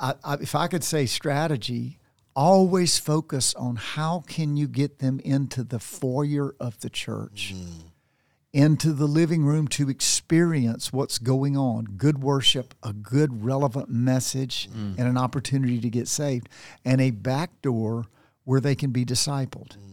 I, 0.00 0.14
I, 0.24 0.34
if 0.34 0.54
I 0.54 0.68
could 0.68 0.84
say 0.84 1.06
strategy, 1.06 1.98
always 2.34 2.98
focus 2.98 3.54
on 3.54 3.76
how 3.76 4.22
can 4.26 4.56
you 4.56 4.68
get 4.68 4.98
them 4.98 5.20
into 5.20 5.62
the 5.62 5.78
foyer 5.78 6.54
of 6.58 6.80
the 6.80 6.90
church, 6.90 7.52
mm-hmm. 7.54 7.88
into 8.52 8.92
the 8.92 9.06
living 9.06 9.44
room 9.44 9.68
to 9.68 9.88
experience 9.88 10.92
what's 10.92 11.18
going 11.18 11.56
on, 11.56 11.84
good 11.96 12.22
worship, 12.22 12.74
a 12.82 12.92
good 12.92 13.44
relevant 13.44 13.88
message, 13.88 14.68
mm. 14.70 14.98
and 14.98 15.08
an 15.08 15.18
opportunity 15.18 15.80
to 15.80 15.90
get 15.90 16.08
saved, 16.08 16.48
and 16.84 17.00
a 17.00 17.10
back 17.10 17.62
door 17.62 18.06
where 18.44 18.60
they 18.60 18.74
can 18.74 18.90
be 18.90 19.04
discipled. 19.04 19.76
Mm-hmm. 19.76 19.92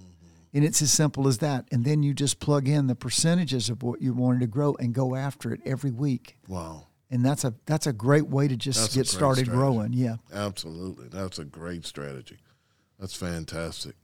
And 0.54 0.66
it's 0.66 0.82
as 0.82 0.92
simple 0.92 1.28
as 1.28 1.38
that. 1.40 1.68
And 1.72 1.86
then 1.86 2.02
you 2.02 2.14
just 2.14 2.40
plug 2.40 2.68
in 2.68 2.88
the 2.88 2.96
percentages 2.96 3.70
of 3.70 3.84
what 3.84 4.02
you 4.02 4.14
wanted 4.14 4.40
to 4.42 4.48
grow 4.48 4.76
and 4.80 4.94
go 4.94 5.16
after 5.16 5.54
it 5.54 5.62
every 5.66 5.92
week. 5.92 6.38
Wow. 6.48 6.88
And 7.12 7.26
that's 7.26 7.44
a 7.44 7.54
that's 7.66 7.88
a 7.88 7.94
great 7.94 8.28
way 8.28 8.48
to 8.48 8.56
just 8.56 8.80
That's 8.80 8.96
get 8.96 9.08
started 9.08 9.46
strategy. 9.46 9.58
growing. 9.58 9.94
Yeah. 9.94 10.18
Absolutely. 10.32 11.08
That's 11.08 11.40
a 11.40 11.46
great 11.46 11.86
strategy. 11.86 12.38
That's 13.00 13.16
fantastic. 13.16 13.96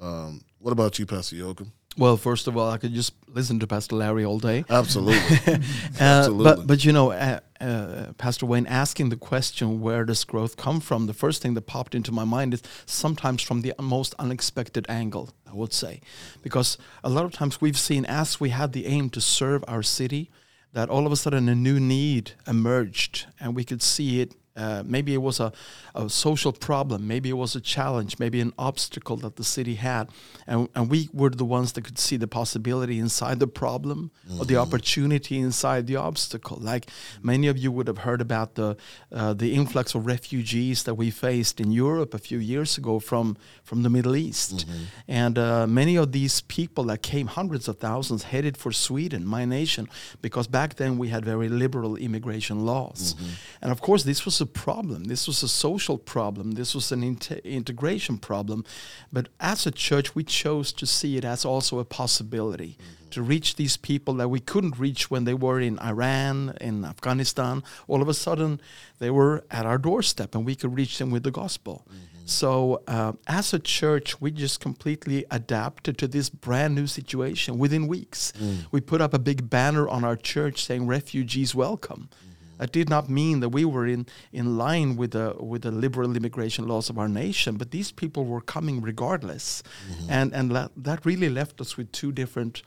Um, 0.00 0.44
what 0.58 0.72
about 0.72 0.98
you, 0.98 1.06
Pastor 1.06 1.36
Joakim? 1.36 1.70
Well, 1.96 2.16
first 2.16 2.48
of 2.48 2.56
all, 2.56 2.70
I 2.70 2.78
could 2.78 2.94
just 2.94 3.12
listen 3.28 3.60
to 3.60 3.66
Pastor 3.66 3.96
Larry 3.96 4.24
all 4.24 4.38
day. 4.38 4.64
Absolutely. 4.68 5.20
Uh, 6.00 6.04
Absolutely. 6.04 6.44
But 6.44 6.66
but 6.66 6.84
you 6.84 6.92
know, 6.92 7.12
uh, 7.12 7.40
uh, 7.60 8.12
Pastor 8.18 8.46
Wayne 8.46 8.66
asking 8.66 9.10
the 9.10 9.16
question, 9.16 9.80
where 9.80 10.04
does 10.04 10.24
growth 10.24 10.56
come 10.56 10.80
from? 10.80 11.06
The 11.06 11.12
first 11.14 11.42
thing 11.42 11.54
that 11.54 11.66
popped 11.66 11.94
into 11.94 12.10
my 12.10 12.24
mind 12.24 12.54
is 12.54 12.62
sometimes 12.86 13.42
from 13.42 13.60
the 13.60 13.74
most 13.80 14.14
unexpected 14.18 14.86
angle. 14.88 15.30
I 15.46 15.54
would 15.54 15.74
say, 15.74 16.00
because 16.42 16.78
a 17.04 17.10
lot 17.10 17.24
of 17.26 17.32
times 17.32 17.60
we've 17.60 17.78
seen 17.78 18.06
as 18.06 18.40
we 18.40 18.48
had 18.48 18.72
the 18.72 18.86
aim 18.86 19.10
to 19.10 19.20
serve 19.20 19.62
our 19.68 19.82
city, 19.82 20.30
that 20.72 20.88
all 20.88 21.06
of 21.06 21.12
a 21.12 21.16
sudden 21.16 21.48
a 21.48 21.54
new 21.54 21.78
need 21.78 22.32
emerged, 22.46 23.26
and 23.38 23.54
we 23.54 23.64
could 23.64 23.82
see 23.82 24.20
it 24.20 24.34
uh, 24.54 24.82
maybe 24.84 25.14
it 25.14 25.22
was 25.22 25.40
a, 25.40 25.50
a, 25.94 26.10
social 26.10 26.52
problem, 26.52 27.06
maybe 27.08 27.30
it 27.30 27.38
was 27.38 27.56
a 27.56 27.60
challenge, 27.60 28.18
maybe 28.18 28.38
an 28.38 28.52
obstacle 28.58 29.16
that 29.16 29.36
the 29.36 29.44
city 29.44 29.76
had, 29.76 30.10
and, 30.46 30.68
and 30.74 30.90
we 30.90 31.08
were 31.14 31.30
the 31.30 31.44
ones 31.44 31.72
that 31.72 31.84
could 31.84 31.98
see 31.98 32.18
the 32.18 32.26
possibility 32.26 32.98
inside 32.98 33.40
the 33.40 33.46
problem 33.46 34.10
mm-hmm. 34.28 34.40
or 34.40 34.44
the 34.44 34.54
mm-hmm. 34.54 34.62
opportunity 34.62 35.38
inside 35.38 35.86
the 35.86 35.96
obstacle. 35.96 36.58
Like 36.60 36.90
many 37.22 37.46
of 37.46 37.56
you 37.56 37.72
would 37.72 37.86
have 37.86 37.98
heard 37.98 38.20
about 38.20 38.56
the 38.56 38.76
uh, 39.10 39.32
the 39.32 39.54
influx 39.54 39.94
of 39.94 40.04
refugees 40.04 40.82
that 40.82 40.94
we 40.94 41.10
faced 41.10 41.58
in 41.58 41.72
Europe 41.72 42.12
a 42.12 42.18
few 42.18 42.38
years 42.38 42.76
ago 42.76 42.98
from 42.98 43.38
from 43.64 43.82
the 43.82 43.90
Middle 43.90 44.16
East, 44.16 44.66
mm-hmm. 44.66 44.84
and 45.08 45.38
uh, 45.38 45.66
many 45.66 45.96
of 45.96 46.12
these 46.12 46.42
people 46.42 46.84
that 46.84 47.02
came, 47.02 47.26
hundreds 47.26 47.68
of 47.68 47.78
thousands, 47.78 48.24
headed 48.24 48.58
for 48.58 48.70
Sweden, 48.70 49.24
my 49.26 49.46
nation, 49.46 49.88
because 50.20 50.46
back 50.46 50.74
then 50.74 50.98
we 50.98 51.08
had 51.08 51.24
very 51.24 51.48
liberal 51.48 51.96
immigration 51.96 52.66
laws, 52.66 53.14
mm-hmm. 53.14 53.30
and 53.62 53.72
of 53.72 53.80
course 53.80 54.02
this 54.02 54.26
was 54.26 54.41
a 54.42 54.46
problem. 54.46 55.04
This 55.04 55.26
was 55.26 55.42
a 55.42 55.48
social 55.48 55.96
problem. 55.96 56.52
This 56.52 56.74
was 56.74 56.92
an 56.92 57.02
integration 57.44 58.18
problem. 58.18 58.64
But 59.10 59.28
as 59.40 59.66
a 59.66 59.70
church, 59.70 60.14
we 60.14 60.24
chose 60.24 60.72
to 60.74 60.86
see 60.86 61.16
it 61.16 61.24
as 61.24 61.46
also 61.46 61.78
a 61.78 61.84
possibility 61.84 62.76
mm-hmm. 62.76 63.10
to 63.10 63.22
reach 63.22 63.56
these 63.56 63.78
people 63.78 64.12
that 64.14 64.28
we 64.28 64.40
couldn't 64.40 64.78
reach 64.78 65.10
when 65.10 65.24
they 65.24 65.32
were 65.32 65.60
in 65.60 65.78
Iran, 65.78 66.54
in 66.60 66.84
Afghanistan. 66.84 67.62
All 67.88 68.02
of 68.02 68.08
a 68.08 68.14
sudden, 68.14 68.60
they 68.98 69.10
were 69.10 69.44
at 69.50 69.64
our 69.64 69.78
doorstep 69.78 70.34
and 70.34 70.44
we 70.44 70.54
could 70.54 70.76
reach 70.76 70.98
them 70.98 71.10
with 71.10 71.22
the 71.22 71.30
gospel. 71.30 71.86
Mm-hmm. 71.88 71.98
So, 72.24 72.82
uh, 72.86 73.14
as 73.26 73.52
a 73.52 73.58
church, 73.58 74.20
we 74.20 74.30
just 74.30 74.60
completely 74.60 75.24
adapted 75.30 75.98
to 75.98 76.06
this 76.06 76.30
brand 76.30 76.74
new 76.74 76.86
situation 76.86 77.58
within 77.58 77.88
weeks. 77.88 78.32
Mm. 78.38 78.66
We 78.70 78.80
put 78.80 79.00
up 79.00 79.12
a 79.12 79.18
big 79.18 79.50
banner 79.50 79.88
on 79.88 80.04
our 80.04 80.14
church 80.14 80.64
saying, 80.64 80.86
Refugees 80.86 81.52
Welcome. 81.52 82.10
Mm 82.12 82.31
that 82.62 82.70
did 82.70 82.88
not 82.88 83.10
mean 83.10 83.40
that 83.40 83.48
we 83.48 83.64
were 83.64 83.88
in, 83.88 84.06
in 84.30 84.56
line 84.56 84.94
with 84.94 85.10
the 85.10 85.34
with 85.40 85.62
the 85.62 85.72
liberal 85.72 86.14
immigration 86.14 86.68
laws 86.68 86.88
of 86.88 86.96
our 86.96 87.08
nation, 87.08 87.56
but 87.56 87.72
these 87.72 87.90
people 87.90 88.24
were 88.24 88.40
coming 88.40 88.80
regardless, 88.80 89.64
mm-hmm. 89.90 90.08
and 90.08 90.32
and 90.32 90.52
la- 90.52 90.68
that 90.76 91.04
really 91.04 91.28
left 91.28 91.60
us 91.60 91.76
with 91.76 91.90
two 91.90 92.12
different 92.12 92.62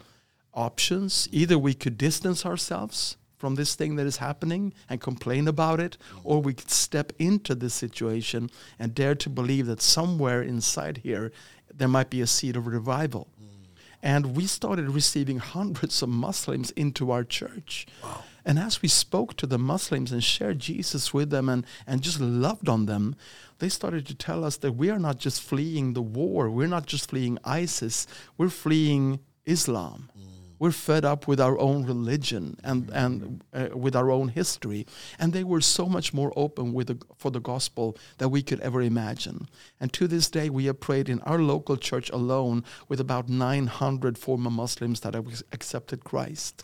options. 0.54 1.30
Either 1.32 1.58
we 1.58 1.74
could 1.74 1.98
distance 1.98 2.46
ourselves 2.46 3.16
from 3.38 3.56
this 3.56 3.74
thing 3.76 3.96
that 3.96 4.06
is 4.06 4.18
happening 4.18 4.74
and 4.90 5.00
complain 5.00 5.48
about 5.48 5.80
it, 5.80 5.98
mm-hmm. 5.98 6.28
or 6.30 6.42
we 6.42 6.54
could 6.54 6.72
step 6.72 7.14
into 7.18 7.56
this 7.56 7.74
situation 7.74 8.50
and 8.78 8.94
dare 8.94 9.16
to 9.16 9.30
believe 9.30 9.66
that 9.66 9.82
somewhere 9.82 10.42
inside 10.42 10.98
here 11.04 11.32
there 11.74 11.88
might 11.88 12.10
be 12.10 12.20
a 12.20 12.28
seed 12.28 12.58
of 12.58 12.68
revival. 12.68 13.30
Mm. 13.42 13.68
And 14.04 14.36
we 14.36 14.46
started 14.46 14.90
receiving 14.90 15.40
hundreds 15.40 16.02
of 16.02 16.10
Muslims 16.10 16.72
into 16.72 17.12
our 17.12 17.24
church. 17.24 17.88
Wow. 18.04 18.24
And 18.46 18.60
as 18.60 18.82
we 18.82 18.88
spoke 18.88 19.36
to 19.38 19.48
the 19.48 19.58
Muslims 19.58 20.12
and 20.12 20.24
shared 20.24 20.60
Jesus 20.60 21.14
with 21.14 21.32
them 21.32 21.50
and, 21.50 21.66
and 21.88 22.02
just 22.02 22.20
loved 22.20 22.70
on 22.70 22.86
them, 22.86 23.16
they 23.58 23.70
started 23.70 24.06
to 24.08 24.16
tell 24.16 24.44
us 24.44 24.58
that 24.58 24.74
we 24.74 24.90
are 24.90 25.00
not 25.00 25.18
just 25.18 25.42
fleeing 25.42 25.94
the 25.94 26.02
war, 26.02 26.50
we're 26.50 26.68
not 26.68 26.86
just 26.86 27.10
fleeing 27.10 27.40
ISIS, 27.44 28.06
we're 28.38 28.50
fleeing 28.50 29.20
Islam. 29.46 30.10
Mm 30.18 30.35
we're 30.60 30.72
fed 30.72 31.06
up 31.06 31.28
with 31.28 31.40
our 31.40 31.58
own 31.60 31.86
religion 31.86 32.58
and, 32.64 32.90
and 32.92 33.44
uh, 33.54 33.70
with 33.74 33.96
our 33.96 34.12
own 34.12 34.30
history. 34.30 34.86
And 35.20 35.34
they 35.34 35.44
were 35.44 35.62
so 35.62 35.88
much 35.88 36.14
more 36.14 36.32
open 36.36 36.74
with 36.74 36.88
the, 36.88 36.98
for 37.18 37.32
the 37.32 37.40
gospel 37.40 37.98
than 38.18 38.32
we 38.32 38.42
could 38.42 38.60
ever 38.62 38.82
imagine. 38.82 39.48
And 39.80 39.92
to 39.94 40.08
this 40.08 40.30
day, 40.30 40.50
we 40.50 40.66
have 40.66 40.80
prayed 40.80 41.10
in 41.10 41.22
our 41.22 41.40
local 41.40 41.78
church 41.78 42.10
alone 42.10 42.64
with 42.88 43.00
about 43.00 43.30
900 43.30 44.18
former 44.18 44.50
Muslims 44.50 45.02
that 45.02 45.14
have 45.14 45.44
accepted 45.52 46.04
Christ. 46.04 46.64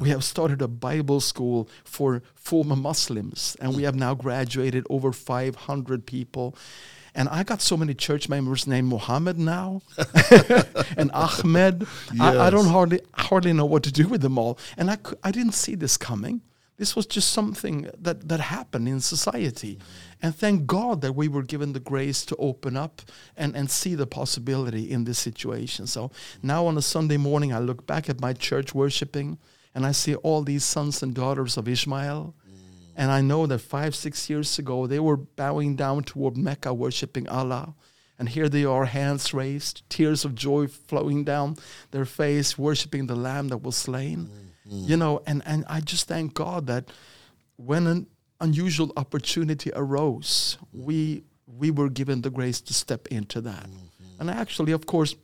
We 0.00 0.10
have 0.10 0.24
started 0.24 0.62
a 0.62 0.68
Bible 0.68 1.20
school 1.20 1.68
for 1.84 2.22
former 2.34 2.76
Muslims, 2.76 3.56
and 3.60 3.74
we 3.76 3.82
have 3.82 3.94
now 3.94 4.14
graduated 4.14 4.86
over 4.88 5.12
500 5.12 6.06
people. 6.06 6.54
And 7.16 7.30
I 7.30 7.42
got 7.44 7.62
so 7.62 7.78
many 7.78 7.94
church 7.94 8.28
members 8.28 8.66
named 8.66 8.88
Muhammad 8.88 9.38
now 9.38 9.80
and 10.98 11.10
Ahmed. 11.12 11.86
Yes. 12.12 12.20
I, 12.20 12.46
I, 12.46 12.50
don't 12.50 12.66
hardly 12.68 13.00
hardly 13.14 13.54
know 13.54 13.64
what 13.64 13.82
to 13.84 13.90
do 13.90 14.06
with 14.06 14.20
them 14.20 14.38
all. 14.38 14.58
And 14.76 14.90
I, 14.90 14.98
I 15.24 15.32
didn't 15.32 15.54
see 15.54 15.74
this 15.74 15.96
coming. 15.96 16.42
This 16.76 16.94
was 16.94 17.06
just 17.06 17.30
something 17.30 17.88
that, 17.98 18.28
that 18.28 18.40
happened 18.40 18.86
in 18.86 19.00
society. 19.00 19.78
And 20.20 20.36
thank 20.36 20.66
God 20.66 21.00
that 21.00 21.14
we 21.14 21.26
were 21.26 21.42
given 21.42 21.72
the 21.72 21.80
grace 21.80 22.22
to 22.26 22.36
open 22.36 22.76
up 22.76 23.00
and, 23.34 23.56
and 23.56 23.70
see 23.70 23.94
the 23.94 24.06
possibility 24.06 24.90
in 24.90 25.04
this 25.04 25.18
situation. 25.18 25.86
So 25.86 26.10
now 26.42 26.66
on 26.66 26.76
a 26.76 26.82
Sunday 26.82 27.16
morning, 27.16 27.50
I 27.50 27.60
look 27.60 27.86
back 27.86 28.10
at 28.10 28.20
my 28.20 28.34
church 28.34 28.74
worshiping 28.74 29.38
and 29.74 29.86
I 29.86 29.92
see 29.92 30.16
all 30.16 30.42
these 30.42 30.64
sons 30.64 31.02
and 31.02 31.14
daughters 31.14 31.56
of 31.56 31.66
Ishmael 31.66 32.34
and 32.96 33.10
I 33.10 33.20
know 33.20 33.46
that 33.46 33.58
five, 33.58 33.94
six 33.94 34.30
years 34.30 34.58
ago, 34.58 34.86
they 34.86 34.98
were 34.98 35.18
bowing 35.18 35.76
down 35.76 36.02
toward 36.04 36.36
Mecca, 36.36 36.72
worshiping 36.72 37.28
Allah. 37.28 37.74
And 38.18 38.30
here 38.30 38.48
they 38.48 38.64
are, 38.64 38.86
hands 38.86 39.34
raised, 39.34 39.82
tears 39.90 40.24
of 40.24 40.34
joy 40.34 40.68
flowing 40.68 41.22
down 41.22 41.56
their 41.90 42.06
face, 42.06 42.56
worshiping 42.56 43.06
the 43.06 43.14
Lamb 43.14 43.48
that 43.48 43.58
was 43.58 43.76
slain. 43.76 44.30
Mm-hmm. 44.66 44.84
You 44.88 44.96
know, 44.96 45.22
and, 45.26 45.42
and 45.44 45.66
I 45.68 45.80
just 45.80 46.08
thank 46.08 46.32
God 46.32 46.66
that 46.68 46.90
when 47.56 47.86
an 47.86 48.06
unusual 48.40 48.92
opportunity 48.96 49.70
arose, 49.74 50.58
we 50.72 51.22
we 51.46 51.70
were 51.70 51.88
given 51.88 52.22
the 52.22 52.30
grace 52.30 52.60
to 52.60 52.74
step 52.74 53.06
into 53.08 53.40
that. 53.42 53.66
Mm-hmm. 53.66 54.20
And 54.20 54.30
I 54.30 54.34
actually, 54.34 54.72
of 54.72 54.86
course, 54.86 55.14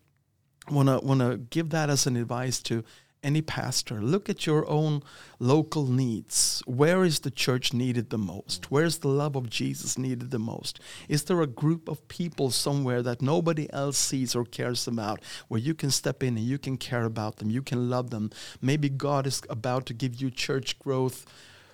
wanna 0.71 1.01
wanna 1.01 1.39
give 1.39 1.71
that 1.71 1.91
as 1.91 2.07
an 2.07 2.17
advice 2.17 2.61
to 2.63 2.85
any 3.23 3.43
pastor, 3.43 4.01
look 4.01 4.29
at 4.29 4.47
your 4.47 4.69
own 4.69 5.03
local 5.39 5.87
needs. 5.87 6.63
Where 6.67 7.05
is 7.05 7.21
the 7.21 7.31
church 7.31 7.73
needed 7.73 8.11
the 8.11 8.19
most? 8.19 8.71
Where's 8.71 8.99
the 8.99 9.09
love 9.09 9.37
of 9.37 9.49
Jesus 9.49 9.97
needed 9.97 10.31
the 10.31 10.39
most? 10.39 10.81
Is 11.09 11.25
there 11.25 11.41
a 11.41 11.47
group 11.47 11.89
of 11.89 12.07
people 12.09 12.51
somewhere 12.51 13.03
that 13.03 13.23
nobody 13.23 13.73
else 13.73 13.99
sees 13.99 14.35
or 14.35 14.45
cares 14.45 14.87
about 14.87 15.23
where 15.49 15.61
you 15.61 15.75
can 15.75 15.91
step 15.91 16.23
in 16.23 16.37
and 16.37 16.47
you 16.47 16.59
can 16.59 16.77
care 16.77 17.05
about 17.05 17.37
them, 17.37 17.51
you 17.51 17.63
can 17.63 17.89
love 17.89 18.11
them? 18.11 18.31
Maybe 18.61 18.89
God 18.89 19.27
is 19.27 19.43
about 19.49 19.87
to 19.87 19.95
give 19.95 20.21
you 20.21 20.31
church 20.31 20.79
growth 20.79 21.25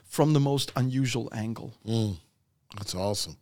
from 0.05 0.33
the 0.33 0.41
most 0.41 0.73
unusual 0.77 1.29
angle. 1.33 1.75
Mm, 1.87 2.19
that's 2.77 2.95
awesome. 2.95 3.37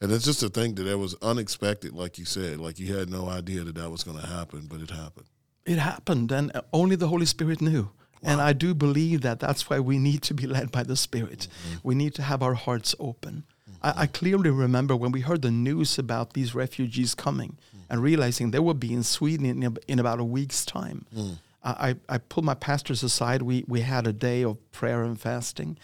And 0.00 0.12
it's 0.12 0.24
just 0.26 0.42
a 0.42 0.48
thing 0.48 0.74
that 0.74 0.86
it 0.86 0.98
was 0.98 1.14
unexpected, 1.22 1.92
like 1.92 2.18
you 2.18 2.26
said. 2.26 2.58
Like 2.58 2.78
you 2.78 2.94
had 2.94 3.08
no 3.08 3.28
idea 3.28 3.64
that 3.64 3.76
that 3.76 3.90
was 3.90 4.04
going 4.04 4.18
to 4.18 4.26
happen, 4.26 4.66
but 4.68 4.80
it 4.80 4.90
happened 4.90 5.26
it 5.66 5.78
happened, 5.78 6.32
and 6.32 6.52
only 6.72 6.96
the 6.96 7.08
Holy 7.08 7.26
Spirit 7.26 7.60
knew. 7.60 7.82
Wow. 7.82 7.90
And 8.22 8.40
I 8.40 8.52
do 8.52 8.72
believe 8.74 9.20
that 9.22 9.40
that's 9.40 9.68
why 9.68 9.80
we 9.80 9.98
need 9.98 10.22
to 10.22 10.34
be 10.34 10.46
led 10.46 10.72
by 10.72 10.82
the 10.82 10.96
Spirit. 10.96 11.48
Mm-hmm. 11.48 11.76
We 11.82 11.94
need 11.94 12.14
to 12.14 12.22
have 12.22 12.42
our 12.42 12.54
hearts 12.54 12.94
open. 12.98 13.44
Mm-hmm. 13.68 13.86
I, 13.86 14.02
I, 14.02 14.06
clearly 14.06 14.50
remember 14.50 14.96
when 14.96 15.12
we 15.12 15.20
heard 15.20 15.42
the 15.42 15.50
news 15.50 15.98
about 15.98 16.32
these 16.32 16.54
refugees 16.54 17.14
coming 17.14 17.58
mm-hmm. 17.68 17.92
and 17.92 18.02
realizing 18.02 18.50
they 18.50 18.58
would 18.58 18.80
be 18.80 18.94
in 18.94 19.02
Sweden 19.02 19.44
in, 19.62 19.76
in 19.86 19.98
about 19.98 20.20
a 20.20 20.24
week's 20.24 20.64
time. 20.64 21.04
Mm. 21.14 21.38
I, 21.66 21.96
I 22.08 22.18
pulled 22.18 22.46
my 22.46 22.54
pastors 22.54 23.02
aside. 23.02 23.42
We, 23.42 23.64
we 23.66 23.80
had 23.80 24.06
a 24.06 24.12
day 24.12 24.44
of 24.44 24.70
prayer 24.70 25.02
and 25.02 25.20
fasting, 25.20 25.76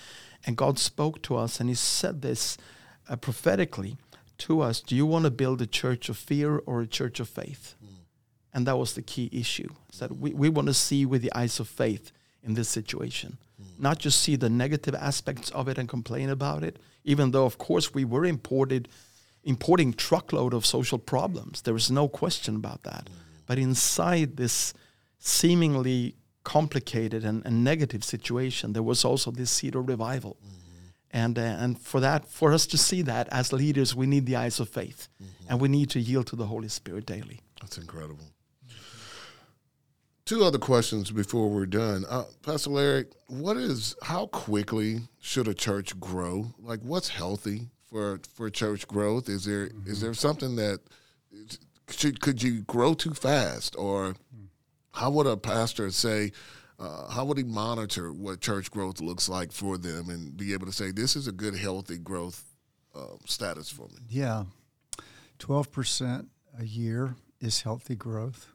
and 0.47 0.57
God 0.57 0.79
spoke 0.79 1.23
to 1.23 1.37
us, 1.37 1.59
and 1.59 1.69
He 1.69 1.75
said 1.75 2.23
this 2.23 2.57
uh, 3.09 3.17
prophetically 3.17 3.97
to 4.39 4.61
us 4.61 4.81
Do 4.81 4.95
you 4.95 5.07
want 5.07 5.25
to 5.25 5.31
build 5.31 5.61
a 5.61 5.67
church 5.67 6.09
of 6.09 6.17
fear 6.17 6.59
or 6.59 6.83
a 6.83 6.87
church 6.87 7.19
of 7.21 7.29
faith? 7.29 7.75
Mm. 8.53 8.57
And 8.57 8.67
that 8.67 8.79
was 8.79 8.95
the 8.95 9.03
key 9.03 9.29
issue. 9.33 9.69
Is 9.93 9.99
that 9.99 10.17
we, 10.17 10.33
we 10.33 10.49
want 10.49 10.69
to 10.69 10.75
see 10.75 11.07
with 11.07 11.23
the 11.23 11.33
eyes 11.35 11.61
of 11.61 11.69
faith 11.69 12.13
in 12.43 12.55
this 12.55 12.69
situation. 12.69 13.39
Mm. 13.61 13.83
Not 13.83 13.99
just 13.99 14.21
see 14.21 14.37
the 14.37 14.51
negative 14.51 14.95
aspects 14.95 15.51
of 15.51 15.69
it 15.69 15.79
and 15.79 15.89
complain 15.89 16.31
about 16.31 16.63
it, 16.63 16.79
even 17.05 17.31
though 17.31 17.47
of 17.47 17.59
course 17.59 17.95
we 17.95 18.05
were 18.05 18.25
imported 18.25 18.89
importing 19.45 19.93
truckload 19.93 20.55
of 20.55 20.65
social 20.65 20.99
problems. 20.99 21.63
There 21.63 21.75
is 21.75 21.91
no 21.91 22.07
question 22.07 22.55
about 22.55 22.85
that. 22.85 23.07
Mm. 23.07 23.13
But 23.47 23.59
inside 23.59 24.37
this 24.37 24.73
seemingly 25.19 26.15
complicated 26.45 27.25
and, 27.25 27.45
and, 27.45 27.65
negative 27.65 28.05
situation, 28.05 28.73
there 28.73 28.83
was 28.83 29.05
also 29.05 29.31
this 29.31 29.51
seed 29.51 29.75
of 29.75 29.89
revival. 29.89 30.37
Mm-hmm. 30.45 30.59
And, 31.11 31.39
uh, 31.39 31.43
and 31.43 31.79
for 31.81 32.01
that, 32.01 32.27
for 32.29 32.53
us 32.53 32.67
to 32.67 32.79
see 32.79 33.03
that 33.03 33.29
as 33.31 33.53
leaders, 33.53 33.95
we 33.95 34.07
need 34.07 34.27
the 34.27 34.37
eyes 34.37 34.61
of 34.61 34.69
faith, 34.69 35.09
mm-hmm. 35.23 35.51
and 35.51 35.61
we 35.61 35.69
need 35.69 35.91
to 35.91 36.01
yield 36.01 36.27
to 36.29 36.37
the 36.37 36.47
Holy 36.47 36.69
Spirit 36.69 37.07
daily. 37.07 37.41
That's 37.61 37.79
incredible 37.79 38.25
two 40.25 40.45
other 40.45 40.59
questions 40.59 41.11
before 41.11 41.49
we're 41.49 41.67
done. 41.67 42.05
Uh, 42.09 42.25
Pastor 42.43 42.71
Larry, 42.71 43.07
what 43.29 43.57
is 43.57 43.95
how 44.03 44.27
quickly 44.27 45.01
should 45.21 45.49
a 45.49 45.55
church 45.55 45.99
grow? 45.99 46.55
Like, 46.59 46.81
what's 46.81 47.09
healthy 47.09 47.69
for 47.91 48.21
for 48.35 48.51
church 48.51 48.87
growth? 48.87 49.29
Is 49.29 49.45
there 49.45 49.67
mm-hmm. 49.67 49.91
is 49.91 50.01
there 50.01 50.15
something 50.15 50.57
that 50.57 50.81
should 51.91 52.21
could 52.21 52.43
you 52.43 52.63
grow 52.63 52.95
too 52.95 53.15
fast, 53.15 53.75
or 53.77 54.15
How 54.93 55.11
would 55.11 55.27
a 55.27 55.37
pastor 55.37 55.91
say? 55.91 56.33
Uh, 56.79 57.09
how 57.11 57.25
would 57.25 57.39
he 57.39 57.45
monitor 57.45 58.13
what 58.13 58.41
church 58.41 58.71
growth 58.71 59.01
looks 59.01 59.29
like 59.29 59.53
for 59.53 59.79
them 59.79 60.09
and 60.11 60.37
be 60.37 60.53
able 60.53 60.67
to 60.67 60.73
say 60.73 60.91
this 60.91 61.15
is 61.15 61.29
a 61.29 61.33
good, 61.33 61.55
healthy 61.55 61.97
growth 61.97 62.43
uh, 62.95 63.17
status 63.25 63.71
for 63.71 63.89
me? 63.89 63.99
Yeah, 64.09 64.45
twelve 65.39 65.71
percent 65.71 66.29
a 66.59 66.65
year 66.65 67.15
is 67.41 67.63
healthy 67.63 67.95
growth. 67.95 68.52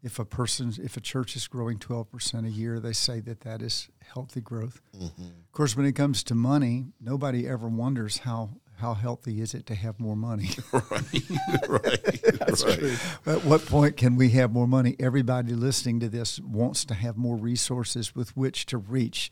Mm-hmm. 0.00 0.06
If 0.06 0.18
a 0.18 0.24
person, 0.24 0.72
if 0.82 0.96
a 0.96 1.00
church 1.00 1.36
is 1.36 1.46
growing 1.48 1.78
twelve 1.78 2.10
percent 2.10 2.46
a 2.46 2.50
year, 2.50 2.80
they 2.80 2.92
say 2.92 3.20
that 3.20 3.40
that 3.42 3.62
is 3.62 3.88
healthy 4.14 4.40
growth. 4.40 4.80
Mm-hmm. 4.96 5.22
Of 5.22 5.52
course, 5.52 5.76
when 5.76 5.86
it 5.86 5.92
comes 5.92 6.22
to 6.24 6.34
money, 6.34 6.86
nobody 7.00 7.46
ever 7.46 7.68
wonders 7.68 8.18
how 8.18 8.50
how 8.80 8.94
healthy 8.94 9.40
is 9.40 9.54
it 9.54 9.66
to 9.66 9.74
have 9.74 10.00
more 10.00 10.16
money? 10.16 10.50
right, 10.72 11.28
right. 11.68 12.22
That's 12.38 12.64
right. 12.64 12.78
true. 12.78 12.96
At 13.26 13.44
what 13.44 13.66
point 13.66 13.96
can 13.96 14.16
we 14.16 14.30
have 14.30 14.52
more 14.52 14.66
money? 14.66 14.96
Everybody 14.98 15.52
listening 15.52 16.00
to 16.00 16.08
this 16.08 16.40
wants 16.40 16.84
to 16.86 16.94
have 16.94 17.16
more 17.16 17.36
resources 17.36 18.14
with 18.14 18.34
which 18.36 18.66
to 18.66 18.78
reach. 18.78 19.30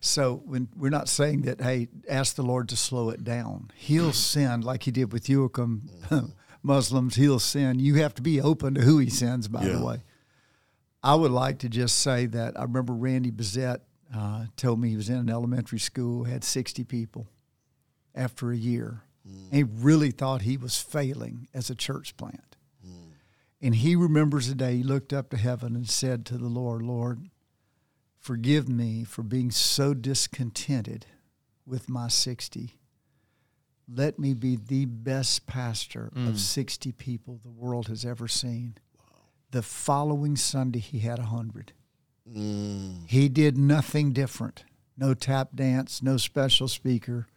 So 0.00 0.42
when 0.46 0.68
we're 0.76 0.90
not 0.90 1.08
saying 1.08 1.42
that, 1.42 1.60
hey, 1.60 1.88
ask 2.08 2.36
the 2.36 2.42
Lord 2.42 2.68
to 2.70 2.76
slow 2.76 3.10
it 3.10 3.24
down. 3.24 3.70
He'll 3.74 4.12
send 4.12 4.64
like 4.64 4.84
He 4.84 4.90
did 4.90 5.12
with 5.12 5.26
Joakim 5.26 5.82
Muslims. 6.62 7.16
He'll 7.16 7.38
send. 7.38 7.80
You 7.80 7.96
have 7.96 8.14
to 8.14 8.22
be 8.22 8.40
open 8.40 8.74
to 8.74 8.80
who 8.80 8.98
He 8.98 9.10
sends. 9.10 9.48
By 9.48 9.64
yeah. 9.64 9.72
the 9.72 9.84
way, 9.84 10.02
I 11.02 11.14
would 11.14 11.30
like 11.30 11.58
to 11.60 11.68
just 11.68 11.98
say 11.98 12.26
that 12.26 12.58
I 12.58 12.62
remember 12.62 12.92
Randy 12.92 13.30
Bezet 13.30 13.80
uh, 14.14 14.46
told 14.56 14.80
me 14.80 14.90
he 14.90 14.96
was 14.96 15.08
in 15.08 15.16
an 15.16 15.30
elementary 15.30 15.78
school, 15.78 16.24
had 16.24 16.44
sixty 16.44 16.84
people 16.84 17.28
after 18.14 18.50
a 18.50 18.56
year. 18.56 19.02
Mm. 19.26 19.52
he 19.52 19.62
really 19.62 20.10
thought 20.10 20.42
he 20.42 20.56
was 20.56 20.78
failing 20.78 21.48
as 21.52 21.68
a 21.68 21.74
church 21.74 22.16
plant. 22.16 22.56
Mm. 22.86 23.10
And 23.60 23.74
he 23.74 23.94
remembers 23.94 24.48
the 24.48 24.54
day 24.54 24.76
he 24.76 24.82
looked 24.82 25.12
up 25.12 25.28
to 25.30 25.36
heaven 25.36 25.74
and 25.76 25.88
said 25.88 26.24
to 26.26 26.38
the 26.38 26.48
Lord, 26.48 26.82
Lord, 26.82 27.28
forgive 28.18 28.68
me 28.68 29.04
for 29.04 29.22
being 29.22 29.50
so 29.50 29.92
discontented 29.92 31.06
with 31.66 31.88
my 31.88 32.08
60. 32.08 32.77
Let 33.92 34.18
me 34.18 34.34
be 34.34 34.56
the 34.56 34.84
best 34.84 35.46
pastor 35.46 36.10
mm. 36.14 36.28
of 36.28 36.38
60 36.38 36.92
people 36.92 37.40
the 37.42 37.50
world 37.50 37.88
has 37.88 38.04
ever 38.04 38.28
seen. 38.28 38.76
Wow. 38.98 39.04
The 39.50 39.62
following 39.62 40.36
Sunday, 40.36 40.80
he 40.80 40.98
had 40.98 41.18
100. 41.18 41.72
Mm. 42.30 43.08
He 43.08 43.28
did 43.28 43.56
nothing 43.56 44.12
different. 44.12 44.64
No 44.96 45.14
tap 45.14 45.50
dance, 45.54 46.02
no 46.02 46.16
special 46.16 46.68
speaker 46.68 47.28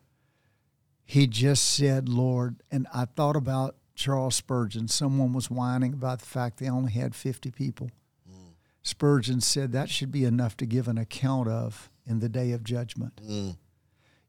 he 1.12 1.28
just 1.28 1.76
said, 1.76 2.08
Lord, 2.08 2.64
and 2.72 2.88
I 2.94 3.04
thought 3.04 3.36
about 3.36 3.76
Charles 3.96 4.34
Spurgeon. 4.34 4.88
Someone 4.88 5.34
was 5.34 5.52
whining 5.52 5.92
about 5.92 6.20
the 6.20 6.26
fact 6.26 6.58
they 6.58 6.70
only 6.70 6.94
had 6.94 7.14
50 7.16 7.52
people. 7.52 7.92
Mm. 8.26 8.54
Spurgeon 8.82 9.42
said 9.42 9.74
that 9.74 9.90
should 9.90 10.14
be 10.14 10.24
enough 10.24 10.56
to 10.56 10.66
give 10.66 10.88
an 10.88 10.98
account 10.98 11.50
of 11.50 11.90
in 12.08 12.22
the 12.22 12.30
day 12.30 12.54
of 12.54 12.64
judgment. 12.64 13.20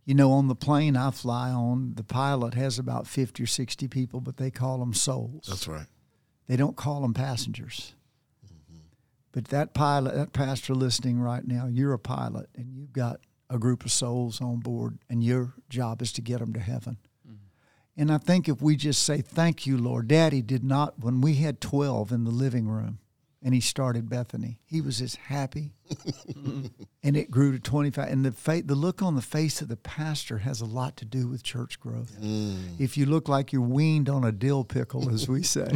You 0.05 0.15
know, 0.15 0.33
on 0.33 0.49
the 0.49 0.57
plane 0.57 0.97
I 0.97 1.11
fly 1.13 1.51
on, 1.51 1.95
the 1.95 2.03
pilot 2.03 2.55
has 2.55 2.79
about 2.79 3.07
50 3.07 3.43
or 3.43 3.47
60 3.47 3.87
people, 3.89 4.21
but 4.21 4.37
they 4.37 4.51
call 4.51 4.79
them 4.79 4.95
souls. 4.95 5.47
That's 5.49 5.69
right. 5.69 5.87
They 6.49 6.57
don't 6.57 6.77
call 6.77 7.03
them 7.03 7.15
passengers. 7.15 7.95
Mm-hmm. 8.45 8.81
But 9.31 9.47
that 9.47 9.75
pilot, 9.75 10.15
that 10.15 10.33
pastor 10.33 10.75
listening 10.75 11.21
right 11.21 11.47
now, 11.47 11.67
you're 11.67 11.93
a 11.93 12.01
pilot 12.01 12.49
and 12.57 12.75
you've 12.75 12.93
got 12.93 13.21
a 13.49 13.59
group 13.59 13.85
of 13.85 13.93
souls 13.93 14.41
on 14.41 14.61
board, 14.61 14.99
and 15.11 15.23
your 15.23 15.53
job 15.69 16.01
is 16.01 16.11
to 16.15 16.23
get 16.23 16.39
them 16.41 16.55
to 16.55 16.61
heaven. 16.61 16.97
Mm-hmm. 17.29 18.01
And 18.01 18.11
I 18.11 18.19
think 18.19 18.49
if 18.49 18.63
we 18.63 18.77
just 18.77 19.03
say, 19.03 19.21
Thank 19.21 19.67
you, 19.67 19.77
Lord. 19.77 20.09
Daddy 20.09 20.43
did 20.43 20.65
not, 20.65 20.99
when 20.99 21.21
we 21.21 21.35
had 21.35 21.61
12 21.61 22.13
in 22.13 22.25
the 22.25 22.31
living 22.31 22.67
room 22.67 22.99
and 23.43 23.53
he 23.55 23.61
started 23.61 24.09
Bethany, 24.09 24.61
he 24.65 24.81
was 24.81 25.01
as 25.01 25.17
happy. 25.17 25.73
and 27.03 27.17
it 27.17 27.31
grew 27.31 27.53
to 27.53 27.59
25. 27.59 28.09
And 28.09 28.25
the, 28.25 28.33
fa- 28.33 28.63
the 28.65 28.75
look 28.75 29.03
on 29.03 29.17
the 29.17 29.23
face 29.23 29.61
of 29.61 29.69
the 29.69 29.77
pastor 29.77 30.39
has 30.39 30.61
a 30.61 30.65
lot 30.65 30.97
to 30.99 31.05
do 31.05 31.29
with 31.29 31.43
church 31.43 31.81
growth. 31.81 32.17
Mm. 32.21 32.81
If 32.81 32.97
you 32.97 33.07
look 33.07 33.29
like 33.29 33.53
you're 33.53 33.63
weaned 33.63 34.09
on 34.09 34.25
a 34.25 34.33
dill 34.33 34.65
pickle, 34.65 35.13
as 35.13 35.29
we 35.29 35.43
say, 35.43 35.71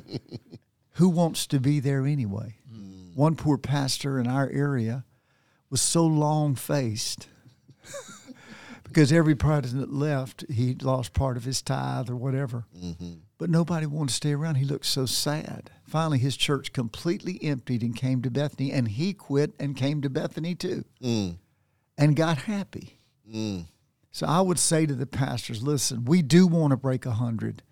who 0.92 1.08
wants 1.08 1.46
to 1.48 1.58
be 1.58 1.80
there 1.80 2.06
anyway? 2.06 2.56
Mm. 2.72 3.16
One 3.16 3.36
poor 3.36 3.56
pastor 3.56 4.18
in 4.20 4.26
our 4.26 4.48
area 4.50 5.04
was 5.70 5.80
so 5.80 6.04
long 6.04 6.54
faced 6.54 7.28
because 8.84 9.10
every 9.10 9.34
Protestant 9.34 9.92
left, 9.92 10.44
he 10.50 10.74
lost 10.74 11.14
part 11.14 11.38
of 11.38 11.44
his 11.44 11.62
tithe 11.62 12.10
or 12.10 12.16
whatever. 12.16 12.66
Mm-hmm. 12.76 13.12
But 13.42 13.50
nobody 13.50 13.86
wanted 13.86 14.10
to 14.10 14.14
stay 14.14 14.34
around. 14.34 14.54
He 14.54 14.64
looked 14.64 14.86
so 14.86 15.04
sad. 15.04 15.68
Finally, 15.84 16.18
his 16.18 16.36
church 16.36 16.72
completely 16.72 17.42
emptied 17.42 17.82
and 17.82 17.96
came 17.96 18.22
to 18.22 18.30
Bethany, 18.30 18.70
and 18.70 18.86
he 18.86 19.12
quit 19.12 19.52
and 19.58 19.76
came 19.76 20.00
to 20.02 20.08
Bethany 20.08 20.54
too 20.54 20.84
mm. 21.02 21.34
and 21.98 22.14
got 22.14 22.42
happy. 22.42 23.00
Mm. 23.28 23.64
So 24.12 24.28
I 24.28 24.42
would 24.42 24.60
say 24.60 24.86
to 24.86 24.94
the 24.94 25.06
pastors 25.06 25.60
listen, 25.60 26.04
we 26.04 26.22
do 26.22 26.46
want 26.46 26.70
to 26.70 26.76
break 26.76 27.04
a 27.04 27.08
100 27.08 27.64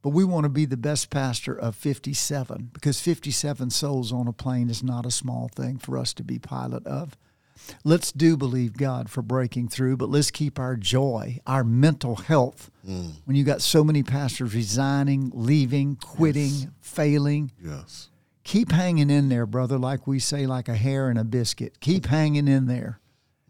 but 0.00 0.10
we 0.10 0.22
want 0.22 0.44
to 0.44 0.48
be 0.48 0.64
the 0.64 0.76
best 0.76 1.10
pastor 1.10 1.58
of 1.58 1.74
57 1.74 2.70
because 2.72 3.00
57 3.00 3.70
souls 3.70 4.12
on 4.12 4.28
a 4.28 4.32
plane 4.32 4.70
is 4.70 4.84
not 4.84 5.06
a 5.06 5.10
small 5.10 5.48
thing 5.48 5.76
for 5.76 5.98
us 5.98 6.14
to 6.14 6.22
be 6.22 6.38
pilot 6.38 6.86
of. 6.86 7.16
Let's 7.84 8.12
do 8.12 8.36
believe 8.36 8.76
God 8.76 9.10
for 9.10 9.22
breaking 9.22 9.68
through, 9.68 9.96
but 9.96 10.08
let's 10.08 10.30
keep 10.30 10.58
our 10.58 10.76
joy, 10.76 11.40
our 11.46 11.64
mental 11.64 12.16
health. 12.16 12.70
Mm. 12.86 13.12
When 13.24 13.36
you 13.36 13.44
got 13.44 13.62
so 13.62 13.84
many 13.84 14.02
pastors 14.02 14.54
resigning, 14.54 15.30
leaving, 15.34 15.96
quitting, 15.96 16.50
yes. 16.50 16.68
failing. 16.80 17.52
Yes. 17.62 18.08
Keep 18.44 18.72
hanging 18.72 19.10
in 19.10 19.28
there, 19.28 19.46
brother, 19.46 19.78
like 19.78 20.06
we 20.06 20.18
say, 20.18 20.46
like 20.46 20.68
a 20.68 20.74
hair 20.74 21.10
in 21.10 21.16
a 21.16 21.24
biscuit. 21.24 21.78
Keep 21.80 22.06
hanging 22.06 22.48
in 22.48 22.66
there 22.66 23.00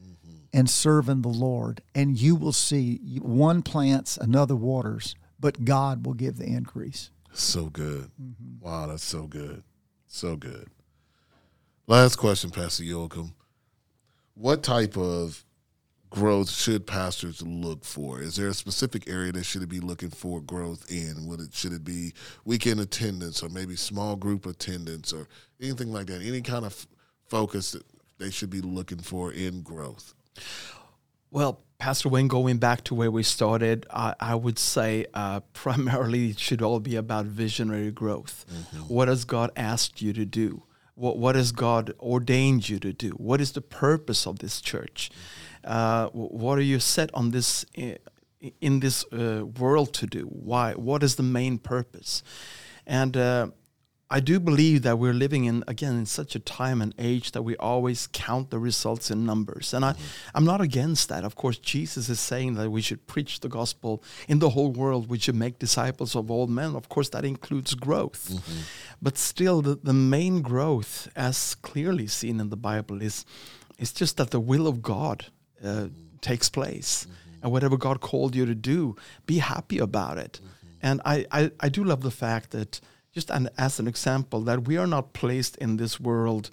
mm-hmm. 0.02 0.36
and 0.52 0.68
serving 0.68 1.22
the 1.22 1.28
Lord. 1.28 1.82
And 1.94 2.18
you 2.18 2.34
will 2.34 2.52
see 2.52 3.18
one 3.22 3.62
plants, 3.62 4.16
another 4.16 4.56
waters, 4.56 5.14
but 5.38 5.64
God 5.64 6.04
will 6.04 6.14
give 6.14 6.36
the 6.36 6.46
increase. 6.46 7.10
So 7.32 7.66
good. 7.66 8.10
Mm-hmm. 8.20 8.64
Wow, 8.64 8.88
that's 8.88 9.04
so 9.04 9.22
good. 9.22 9.62
So 10.08 10.36
good. 10.36 10.68
Last 11.86 12.16
question, 12.16 12.50
Pastor 12.50 12.84
Joakim 12.84 13.32
what 14.40 14.62
type 14.62 14.96
of 14.96 15.44
growth 16.08 16.50
should 16.50 16.86
pastors 16.86 17.42
look 17.42 17.84
for? 17.84 18.20
Is 18.20 18.36
there 18.36 18.48
a 18.48 18.54
specific 18.54 19.08
area 19.08 19.32
that 19.32 19.44
should 19.44 19.68
be 19.68 19.80
looking 19.80 20.10
for 20.10 20.40
growth 20.40 20.90
in? 20.90 21.26
Would 21.26 21.40
it 21.40 21.54
should 21.54 21.72
it 21.72 21.84
be 21.84 22.14
weekend 22.44 22.80
attendance 22.80 23.42
or 23.42 23.48
maybe 23.48 23.76
small 23.76 24.16
group 24.16 24.46
attendance 24.46 25.12
or 25.12 25.28
anything 25.60 25.92
like 25.92 26.06
that? 26.06 26.22
Any 26.22 26.40
kind 26.40 26.64
of 26.64 26.86
focus 27.26 27.72
that 27.72 27.84
they 28.18 28.30
should 28.30 28.50
be 28.50 28.62
looking 28.62 28.98
for 28.98 29.30
in 29.32 29.62
growth? 29.62 30.14
Well, 31.30 31.60
Pastor 31.78 32.08
Wayne, 32.08 32.28
going 32.28 32.58
back 32.58 32.82
to 32.84 32.94
where 32.94 33.10
we 33.10 33.22
started, 33.22 33.86
I, 33.90 34.14
I 34.18 34.34
would 34.34 34.58
say 34.58 35.06
uh, 35.14 35.40
primarily 35.52 36.30
it 36.30 36.40
should 36.40 36.60
all 36.60 36.80
be 36.80 36.96
about 36.96 37.26
visionary 37.26 37.90
growth. 37.90 38.46
Mm-hmm. 38.50 38.92
What 38.92 39.08
has 39.08 39.24
God 39.24 39.50
asked 39.54 40.02
you 40.02 40.12
to 40.14 40.24
do? 40.24 40.62
What, 41.00 41.16
what 41.16 41.34
has 41.34 41.50
God 41.50 41.94
ordained 41.98 42.68
you 42.68 42.78
to 42.78 42.92
do? 42.92 43.10
What 43.10 43.40
is 43.40 43.52
the 43.52 43.62
purpose 43.62 44.26
of 44.26 44.40
this 44.40 44.60
church? 44.60 45.10
Uh, 45.64 46.08
what 46.08 46.58
are 46.58 46.62
you 46.62 46.78
set 46.78 47.10
on 47.14 47.30
this 47.30 47.64
in 48.60 48.80
this 48.80 49.04
uh, 49.12 49.44
world 49.58 49.92
to 49.94 50.06
do? 50.06 50.22
Why? 50.24 50.74
What 50.74 51.02
is 51.02 51.16
the 51.16 51.22
main 51.22 51.58
purpose? 51.58 52.22
And 52.86 53.16
uh, 53.16 53.48
I 54.12 54.18
do 54.18 54.40
believe 54.40 54.82
that 54.82 54.98
we're 54.98 55.14
living 55.14 55.44
in 55.44 55.62
again 55.68 55.96
in 55.96 56.06
such 56.06 56.34
a 56.34 56.40
time 56.40 56.82
and 56.82 56.92
age 56.98 57.30
that 57.30 57.42
we 57.42 57.56
always 57.56 58.08
count 58.12 58.50
the 58.50 58.58
results 58.58 59.10
in 59.10 59.24
numbers. 59.24 59.72
And 59.72 59.84
mm-hmm. 59.84 60.02
I, 60.02 60.30
I'm 60.34 60.44
not 60.44 60.60
against 60.60 61.08
that. 61.10 61.22
Of 61.22 61.36
course, 61.36 61.58
Jesus 61.58 62.08
is 62.08 62.18
saying 62.18 62.54
that 62.54 62.70
we 62.70 62.82
should 62.82 63.06
preach 63.06 63.38
the 63.40 63.48
gospel 63.48 64.02
in 64.26 64.40
the 64.40 64.50
whole 64.50 64.72
world. 64.72 65.08
We 65.08 65.18
should 65.18 65.36
make 65.36 65.60
disciples 65.60 66.16
of 66.16 66.30
all 66.30 66.48
men. 66.48 66.74
Of 66.74 66.88
course, 66.88 67.08
that 67.10 67.24
includes 67.24 67.74
growth. 67.74 68.28
Mm-hmm. 68.32 68.60
But 69.00 69.16
still, 69.16 69.62
the, 69.62 69.76
the 69.76 69.92
main 69.92 70.42
growth, 70.42 71.08
as 71.14 71.54
clearly 71.54 72.08
seen 72.08 72.40
in 72.40 72.50
the 72.50 72.56
Bible, 72.56 73.02
is 73.02 73.24
is 73.78 73.92
just 73.92 74.16
that 74.16 74.30
the 74.30 74.40
will 74.40 74.66
of 74.66 74.82
God 74.82 75.26
uh, 75.62 75.66
mm-hmm. 75.66 76.16
takes 76.20 76.50
place. 76.50 77.06
Mm-hmm. 77.06 77.42
And 77.42 77.52
whatever 77.52 77.76
God 77.78 78.00
called 78.00 78.34
you 78.34 78.44
to 78.44 78.54
do, 78.54 78.96
be 79.26 79.38
happy 79.38 79.78
about 79.78 80.18
it. 80.18 80.40
Mm-hmm. 80.42 80.56
And 80.82 81.00
I, 81.04 81.26
I, 81.30 81.50
I 81.60 81.68
do 81.68 81.84
love 81.84 82.02
the 82.02 82.10
fact 82.10 82.50
that 82.50 82.80
just 83.12 83.30
an, 83.30 83.48
as 83.58 83.78
an 83.80 83.86
example, 83.86 84.40
that 84.42 84.66
we 84.66 84.76
are 84.76 84.86
not 84.86 85.12
placed 85.12 85.56
in 85.56 85.76
this 85.76 85.98
world 85.98 86.50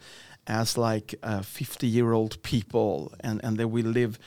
as 0.48 0.78
like 0.78 1.16
50 1.44 1.88
year 1.88 2.14
old 2.14 2.42
people 2.42 3.14
and, 3.20 3.44
and 3.44 3.58
that 3.58 3.68
we 3.68 3.82
live 3.82 4.18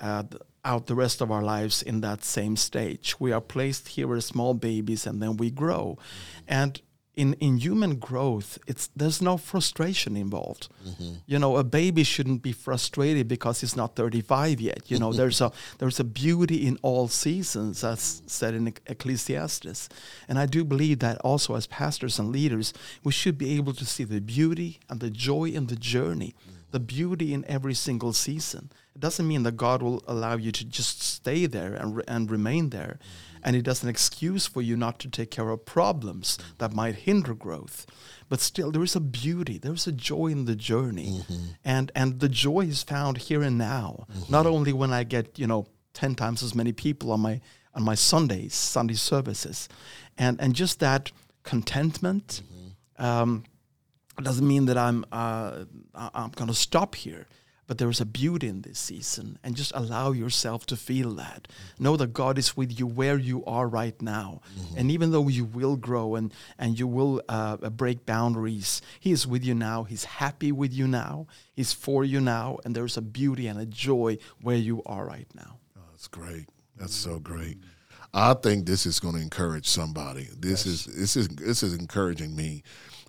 uh, 0.00 0.24
out 0.64 0.86
the 0.86 0.94
rest 0.94 1.20
of 1.20 1.30
our 1.30 1.42
lives 1.42 1.82
in 1.82 2.00
that 2.00 2.24
same 2.24 2.56
stage. 2.56 3.20
We 3.20 3.32
are 3.32 3.40
placed 3.40 3.88
here 3.88 4.14
as 4.14 4.26
small 4.26 4.54
babies 4.54 5.06
and 5.06 5.22
then 5.22 5.36
we 5.36 5.50
grow. 5.50 5.98
Mm-hmm. 5.98 6.44
And 6.48 6.80
in 7.16 7.32
in 7.34 7.56
human 7.56 7.96
growth 7.96 8.58
it's 8.66 8.88
there's 8.94 9.22
no 9.22 9.36
frustration 9.38 10.16
involved. 10.16 10.68
Mm-hmm. 10.86 11.12
You 11.26 11.38
know 11.38 11.56
a 11.56 11.64
baby 11.64 12.04
shouldn't 12.04 12.42
be 12.42 12.52
frustrated 12.52 13.26
because 13.26 13.62
he's 13.62 13.74
not 13.74 13.96
35 13.96 14.60
yet. 14.60 14.90
You 14.90 14.98
know 14.98 15.12
there's 15.20 15.40
a 15.40 15.50
there's 15.78 15.98
a 15.98 16.04
beauty 16.04 16.66
in 16.66 16.78
all 16.82 17.08
seasons 17.08 17.82
as 17.82 18.22
said 18.26 18.54
in 18.54 18.68
ecclesiastes. 18.86 19.88
And 20.28 20.38
i 20.38 20.46
do 20.46 20.62
believe 20.64 20.98
that 20.98 21.18
also 21.22 21.54
as 21.54 21.66
pastors 21.66 22.18
and 22.18 22.30
leaders 22.30 22.74
we 23.02 23.12
should 23.12 23.38
be 23.38 23.56
able 23.56 23.72
to 23.72 23.86
see 23.86 24.04
the 24.04 24.20
beauty 24.20 24.78
and 24.88 25.00
the 25.00 25.10
joy 25.10 25.44
in 25.44 25.66
the 25.66 25.76
journey 25.76 26.34
mm-hmm. 26.34 26.56
the 26.70 26.80
beauty 26.80 27.32
in 27.32 27.44
every 27.46 27.74
single 27.74 28.12
season. 28.12 28.70
It 28.94 29.00
doesn't 29.00 29.26
mean 29.26 29.42
that 29.44 29.56
god 29.56 29.82
will 29.82 30.02
allow 30.06 30.36
you 30.36 30.52
to 30.52 30.64
just 30.64 31.02
stay 31.02 31.46
there 31.46 31.72
and, 31.74 31.96
re- 31.96 32.04
and 32.06 32.30
remain 32.30 32.70
there 32.70 32.98
mm-hmm. 32.98 33.25
And 33.46 33.54
it 33.54 33.62
doesn't 33.62 33.88
excuse 33.88 34.48
for 34.48 34.60
you 34.60 34.76
not 34.76 34.98
to 34.98 35.08
take 35.08 35.30
care 35.30 35.50
of 35.50 35.64
problems 35.64 36.36
that 36.58 36.72
might 36.72 36.96
hinder 36.96 37.32
growth. 37.32 37.86
But 38.28 38.40
still 38.40 38.72
there 38.72 38.82
is 38.82 38.96
a 38.96 39.00
beauty 39.00 39.56
there's 39.56 39.86
a 39.86 39.92
joy 39.92 40.26
in 40.26 40.46
the 40.46 40.56
journey. 40.56 41.24
And 41.64 41.92
and 41.94 42.18
the 42.18 42.28
joy 42.28 42.62
is 42.62 42.82
found 42.82 43.18
here 43.18 43.42
and 43.42 43.56
now. 43.56 44.06
Not 44.28 44.46
only 44.46 44.72
when 44.72 44.92
i 44.92 45.04
get 45.04 45.38
you 45.38 45.46
know 45.46 45.66
10 45.94 46.16
times 46.16 46.42
as 46.42 46.54
many 46.54 46.72
people 46.72 47.12
on 47.12 47.20
my 47.20 47.40
on 47.72 47.84
my 47.84 47.94
sundays 47.94 48.54
sunday 48.54 48.94
services. 48.94 49.68
And 50.18 50.40
and 50.40 50.52
just 50.52 50.80
that 50.80 51.12
contentment 51.44 52.42
um, 52.98 53.44
doesn't 54.20 54.48
mean 54.48 54.66
that 54.66 54.76
i'm 54.76 55.04
uh, 55.12 55.64
i'm 55.94 56.30
going 56.30 56.48
to 56.48 56.54
stop 56.68 56.94
here 56.96 57.26
but 57.66 57.78
there 57.78 57.90
is 57.90 58.00
a 58.00 58.06
beauty 58.06 58.46
in 58.48 58.62
this 58.62 58.78
season 58.78 59.38
and 59.42 59.56
just 59.56 59.72
allow 59.74 60.12
yourself 60.12 60.66
to 60.66 60.76
feel 60.76 61.10
that 61.14 61.48
know 61.78 61.96
that 61.96 62.12
god 62.12 62.38
is 62.38 62.56
with 62.56 62.78
you 62.78 62.86
where 62.86 63.18
you 63.18 63.44
are 63.44 63.66
right 63.68 64.00
now 64.00 64.40
and 64.76 64.90
even 64.90 65.10
though 65.10 65.28
you 65.28 65.44
will 65.44 65.76
grow 65.76 66.14
and 66.14 66.32
and 66.58 66.78
you 66.78 66.86
will 66.86 67.20
uh, 67.28 67.56
break 67.70 68.06
boundaries 68.06 68.80
he 69.00 69.10
is 69.12 69.26
with 69.26 69.44
you 69.44 69.54
now 69.54 69.84
he's 69.84 70.04
happy 70.04 70.52
with 70.52 70.72
you 70.72 70.86
now 70.86 71.26
he's 71.54 71.72
for 71.72 72.04
you 72.04 72.20
now 72.20 72.58
and 72.64 72.74
there's 72.74 72.96
a 72.96 73.02
beauty 73.02 73.46
and 73.46 73.58
a 73.58 73.66
joy 73.66 74.16
where 74.40 74.56
you 74.56 74.82
are 74.86 75.06
right 75.06 75.28
now 75.34 75.58
Oh, 75.76 75.80
that's 75.90 76.08
great. 76.08 76.48
That's 76.76 76.94
so 76.94 77.18
great. 77.18 77.58
I 78.12 78.34
think 78.34 78.66
this 78.66 78.86
is 78.86 79.00
going 79.00 79.14
to 79.14 79.20
encourage 79.20 79.66
somebody. 79.68 80.28
This 80.38 80.66
is 80.66 80.84
this 80.86 81.16
is 81.16 81.28
this 81.28 81.62
is 81.62 81.74
encouraging 81.74 82.34
me. 82.36 82.62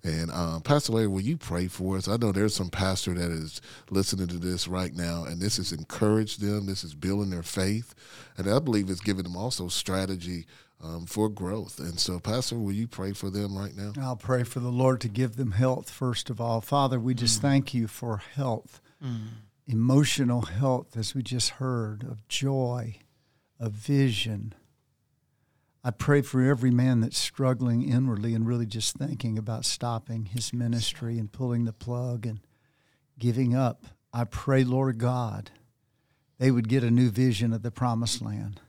And 0.08 0.32
um, 0.32 0.62
Pastor 0.62 0.94
Larry, 0.94 1.08
will 1.08 1.22
you 1.22 1.36
pray 1.36 1.68
for 1.68 1.98
us? 1.98 2.08
I 2.08 2.16
know 2.16 2.32
there's 2.32 2.56
some 2.56 2.70
pastor 2.70 3.14
that 3.14 3.30
is 3.30 3.60
listening 3.90 4.28
to 4.28 4.38
this 4.38 4.66
right 4.66 4.94
now, 4.96 5.26
and 5.26 5.42
this 5.42 5.58
has 5.58 5.74
encouraged 5.74 6.40
them. 6.40 6.66
This 6.66 6.86
is 6.86 6.96
building 6.96 7.30
their 7.30 7.44
faith, 7.44 7.94
and 8.38 8.50
I 8.50 8.60
believe 8.60 8.90
it's 8.90 9.02
giving 9.02 9.24
them 9.24 9.36
also 9.36 9.68
strategy 9.68 10.46
um, 10.82 11.06
for 11.06 11.28
growth. 11.28 11.80
And 11.80 12.00
so, 12.00 12.20
Pastor, 12.20 12.58
will 12.58 12.72
you 12.72 12.88
pray 12.88 13.12
for 13.12 13.30
them 13.30 13.58
right 13.58 13.76
now? 13.76 13.92
I'll 14.02 14.16
pray 14.16 14.44
for 14.44 14.62
the 14.62 14.70
Lord 14.72 15.02
to 15.02 15.10
give 15.10 15.36
them 15.36 15.52
health, 15.52 15.90
first 15.90 16.30
of 16.30 16.40
all. 16.40 16.62
Father, 16.62 17.00
we 17.00 17.14
just 17.14 17.42
thank 17.42 17.74
you 17.74 17.88
for 17.88 18.18
health, 18.18 18.80
emotional 19.68 20.44
health, 20.44 20.96
as 20.96 21.14
we 21.14 21.22
just 21.22 21.50
heard, 21.52 22.04
of 22.04 22.26
joy, 22.30 23.00
of 23.60 23.74
vision. 23.74 24.54
I 25.88 25.92
pray 25.92 26.22
for 26.22 26.42
every 26.42 26.70
man 26.70 27.00
that's 27.00 27.18
struggling 27.18 27.82
inwardly 27.82 28.34
and 28.34 28.46
really 28.46 28.66
just 28.66 28.98
thinking 28.98 29.38
about 29.38 29.64
stopping 29.64 30.26
his 30.26 30.52
ministry 30.52 31.18
and 31.18 31.32
pulling 31.32 31.64
the 31.64 31.72
plug 31.72 32.26
and 32.26 32.42
giving 33.18 33.56
up. 33.56 33.86
I 34.12 34.26
pray, 34.26 34.66
Lord 34.66 34.98
God, 34.98 35.50
they 36.40 36.52
would 36.52 36.68
get 36.68 36.84
a 36.84 36.92
new 36.92 37.10
vision 37.10 37.54
of 37.54 37.62
the 37.62 37.72
promised 37.72 38.22
land. 38.22 38.60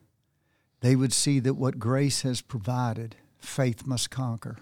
They 0.79 0.95
would 0.95 1.13
see 1.13 1.41
that 1.41 1.55
what 1.55 1.81
grace 1.81 2.23
has 2.23 2.41
provided, 2.41 3.17
faith 3.37 3.85
must 3.85 4.13
conquer. 4.13 4.59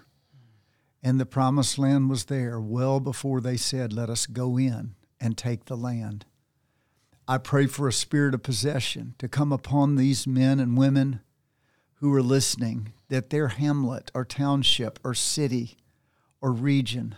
And 1.03 1.19
the 1.19 1.27
promised 1.27 1.77
land 1.77 2.09
was 2.09 2.25
there 2.25 2.59
well 2.59 2.99
before 2.99 3.39
they 3.39 3.57
said, 3.57 3.93
Let 3.93 4.09
us 4.09 4.25
go 4.25 4.57
in 4.57 4.95
and 5.21 5.37
take 5.37 5.65
the 5.65 5.77
land. 5.77 6.25
I 7.27 7.37
pray 7.37 7.67
for 7.67 7.87
a 7.87 7.93
spirit 7.93 8.33
of 8.33 8.41
possession 8.41 9.13
to 9.19 9.27
come 9.27 9.51
upon 9.51 9.95
these 9.95 10.25
men 10.25 10.59
and 10.59 10.75
women 10.75 11.19
who 11.99 12.13
are 12.13 12.21
listening, 12.21 12.93
that 13.09 13.29
their 13.29 13.49
hamlet 13.49 14.11
or 14.13 14.25
township 14.25 14.99
or 15.03 15.13
city 15.13 15.77
or 16.41 16.51
region, 16.51 17.15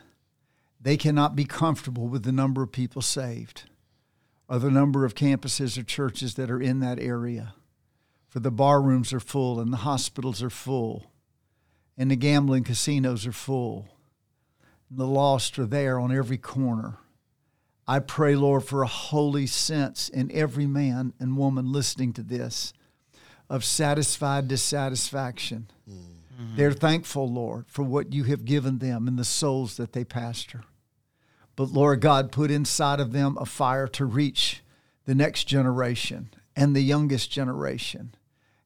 they 0.79 0.95
cannot 0.97 1.35
be 1.35 1.45
comfortable 1.45 2.07
with 2.07 2.23
the 2.23 2.31
number 2.31 2.63
of 2.63 2.71
people 2.71 3.01
saved 3.01 3.63
or 4.47 4.59
the 4.59 4.71
number 4.71 5.05
of 5.05 5.15
campuses 5.15 5.77
or 5.77 5.83
churches 5.83 6.35
that 6.35 6.49
are 6.49 6.61
in 6.61 6.79
that 6.79 6.99
area. 6.99 7.53
For 8.27 8.39
the 8.39 8.51
bar 8.51 8.81
rooms 8.81 9.11
are 9.11 9.19
full 9.19 9.59
and 9.59 9.73
the 9.73 9.77
hospitals 9.77 10.41
are 10.41 10.49
full 10.49 11.11
and 11.97 12.09
the 12.09 12.15
gambling 12.15 12.63
casinos 12.63 13.27
are 13.27 13.33
full. 13.33 13.89
And 14.89 14.97
the 14.97 15.05
lost 15.05 15.59
are 15.59 15.65
there 15.65 15.99
on 15.99 16.15
every 16.15 16.37
corner. 16.37 16.97
I 17.85 17.99
pray, 17.99 18.35
Lord, 18.35 18.63
for 18.63 18.83
a 18.83 18.87
holy 18.87 19.45
sense 19.47 20.07
in 20.07 20.31
every 20.31 20.65
man 20.65 21.13
and 21.19 21.37
woman 21.37 21.71
listening 21.71 22.13
to 22.13 22.23
this 22.23 22.71
of 23.49 23.65
satisfied 23.65 24.47
dissatisfaction. 24.47 25.69
Mm-hmm. 25.89 26.55
They're 26.55 26.71
thankful, 26.71 27.31
Lord, 27.31 27.65
for 27.67 27.83
what 27.83 28.13
you 28.13 28.25
have 28.25 28.45
given 28.45 28.77
them 28.77 29.07
and 29.07 29.17
the 29.17 29.25
souls 29.25 29.77
that 29.77 29.93
they 29.93 30.03
pastor. 30.03 30.63
But 31.55 31.71
Lord 31.71 31.99
God, 31.99 32.31
put 32.31 32.51
inside 32.51 32.99
of 32.99 33.11
them 33.11 33.37
a 33.39 33.45
fire 33.45 33.87
to 33.89 34.05
reach 34.05 34.61
the 35.05 35.15
next 35.15 35.45
generation 35.45 36.29
and 36.55 36.75
the 36.75 36.83
youngest 36.83 37.31
generation 37.31 38.15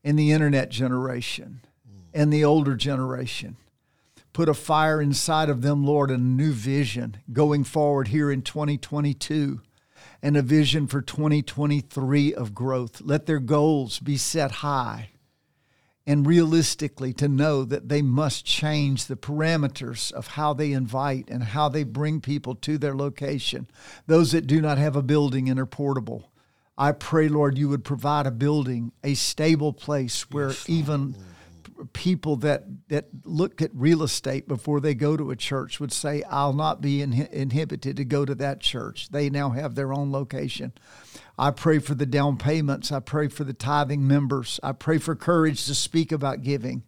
and 0.03 0.19
the 0.19 0.31
internet 0.31 0.69
generation 0.69 1.61
mm. 1.89 2.01
and 2.13 2.31
the 2.31 2.43
older 2.43 2.75
generation. 2.75 3.55
Put 4.33 4.49
a 4.49 4.53
fire 4.53 5.01
inside 5.01 5.49
of 5.49 5.61
them, 5.61 5.85
Lord, 5.85 6.11
and 6.11 6.19
a 6.19 6.43
new 6.43 6.51
vision 6.51 7.17
going 7.31 7.63
forward 7.63 8.09
here 8.09 8.31
in 8.31 8.41
2022 8.41 9.61
and 10.23 10.37
a 10.37 10.41
vision 10.41 10.87
for 10.87 11.01
2023 11.01 12.33
of 12.33 12.55
growth. 12.55 13.01
Let 13.01 13.25
their 13.25 13.41
goals 13.41 13.99
be 13.99 14.15
set 14.15 14.51
high 14.51 15.09
and 16.07 16.25
realistically 16.25 17.11
to 17.13 17.27
know 17.27 17.65
that 17.65 17.89
they 17.89 18.01
must 18.01 18.45
change 18.45 19.05
the 19.05 19.17
parameters 19.17 20.13
of 20.13 20.27
how 20.27 20.53
they 20.53 20.71
invite 20.71 21.29
and 21.29 21.43
how 21.43 21.67
they 21.67 21.83
bring 21.83 22.21
people 22.21 22.55
to 22.55 22.77
their 22.77 22.95
location. 22.95 23.67
Those 24.07 24.31
that 24.31 24.47
do 24.47 24.61
not 24.61 24.77
have 24.77 24.95
a 24.95 25.03
building 25.03 25.49
and 25.49 25.59
are 25.59 25.65
portable. 25.65 26.31
I 26.77 26.93
pray, 26.93 27.27
Lord, 27.27 27.57
you 27.57 27.67
would 27.69 27.83
provide 27.83 28.25
a 28.25 28.31
building, 28.31 28.93
a 29.03 29.13
stable 29.15 29.73
place 29.73 30.29
where 30.31 30.53
even 30.67 31.15
people 31.93 32.35
that 32.37 32.63
that 32.89 33.07
look 33.23 33.61
at 33.61 33.71
real 33.73 34.03
estate 34.03 34.47
before 34.47 34.79
they 34.79 34.93
go 34.93 35.17
to 35.17 35.31
a 35.31 35.35
church 35.35 35.79
would 35.79 35.91
say, 35.91 36.23
"I'll 36.29 36.53
not 36.53 36.81
be 36.81 36.99
inhi- 36.99 37.29
inhibited 37.31 37.97
to 37.97 38.05
go 38.05 38.25
to 38.25 38.35
that 38.35 38.59
church." 38.59 39.09
They 39.09 39.29
now 39.29 39.51
have 39.51 39.75
their 39.75 39.93
own 39.93 40.11
location. 40.11 40.73
I 41.37 41.51
pray 41.51 41.79
for 41.79 41.95
the 41.95 42.05
down 42.05 42.37
payments. 42.37 42.91
I 42.91 42.99
pray 42.99 43.27
for 43.27 43.43
the 43.43 43.53
tithing 43.53 44.07
members. 44.07 44.59
I 44.61 44.71
pray 44.71 44.97
for 44.97 45.15
courage 45.15 45.65
to 45.65 45.75
speak 45.75 46.11
about 46.11 46.43
giving. 46.43 46.83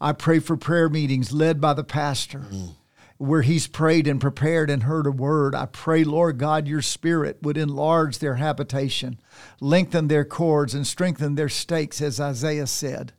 I 0.00 0.12
pray 0.12 0.38
for 0.38 0.56
prayer 0.56 0.88
meetings 0.88 1.32
led 1.32 1.60
by 1.60 1.74
the 1.74 1.84
pastor. 1.84 2.46
Mm. 2.50 2.74
Where 3.18 3.42
he's 3.42 3.66
prayed 3.66 4.06
and 4.06 4.20
prepared 4.20 4.70
and 4.70 4.84
heard 4.84 5.04
a 5.04 5.10
word, 5.10 5.52
I 5.52 5.66
pray, 5.66 6.04
Lord 6.04 6.38
God, 6.38 6.68
your 6.68 6.82
spirit 6.82 7.38
would 7.42 7.56
enlarge 7.56 8.20
their 8.20 8.36
habitation, 8.36 9.18
lengthen 9.60 10.06
their 10.06 10.24
cords, 10.24 10.72
and 10.72 10.86
strengthen 10.86 11.34
their 11.34 11.48
stakes, 11.48 12.00
as 12.00 12.20
Isaiah 12.20 12.68
said 12.68 13.12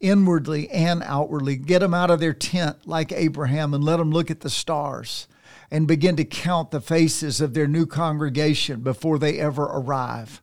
inwardly 0.00 0.68
and 0.70 1.02
outwardly. 1.02 1.56
Get 1.56 1.80
them 1.80 1.94
out 1.94 2.10
of 2.10 2.20
their 2.20 2.34
tent 2.34 2.86
like 2.86 3.12
Abraham 3.12 3.74
and 3.74 3.82
let 3.82 3.96
them 3.96 4.10
look 4.10 4.30
at 4.30 4.40
the 4.40 4.50
stars 4.50 5.28
and 5.70 5.88
begin 5.88 6.16
to 6.16 6.24
count 6.24 6.70
the 6.70 6.80
faces 6.80 7.40
of 7.40 7.54
their 7.54 7.66
new 7.66 7.86
congregation 7.86 8.80
before 8.80 9.18
they 9.18 9.38
ever 9.38 9.64
arrive. 9.64 10.42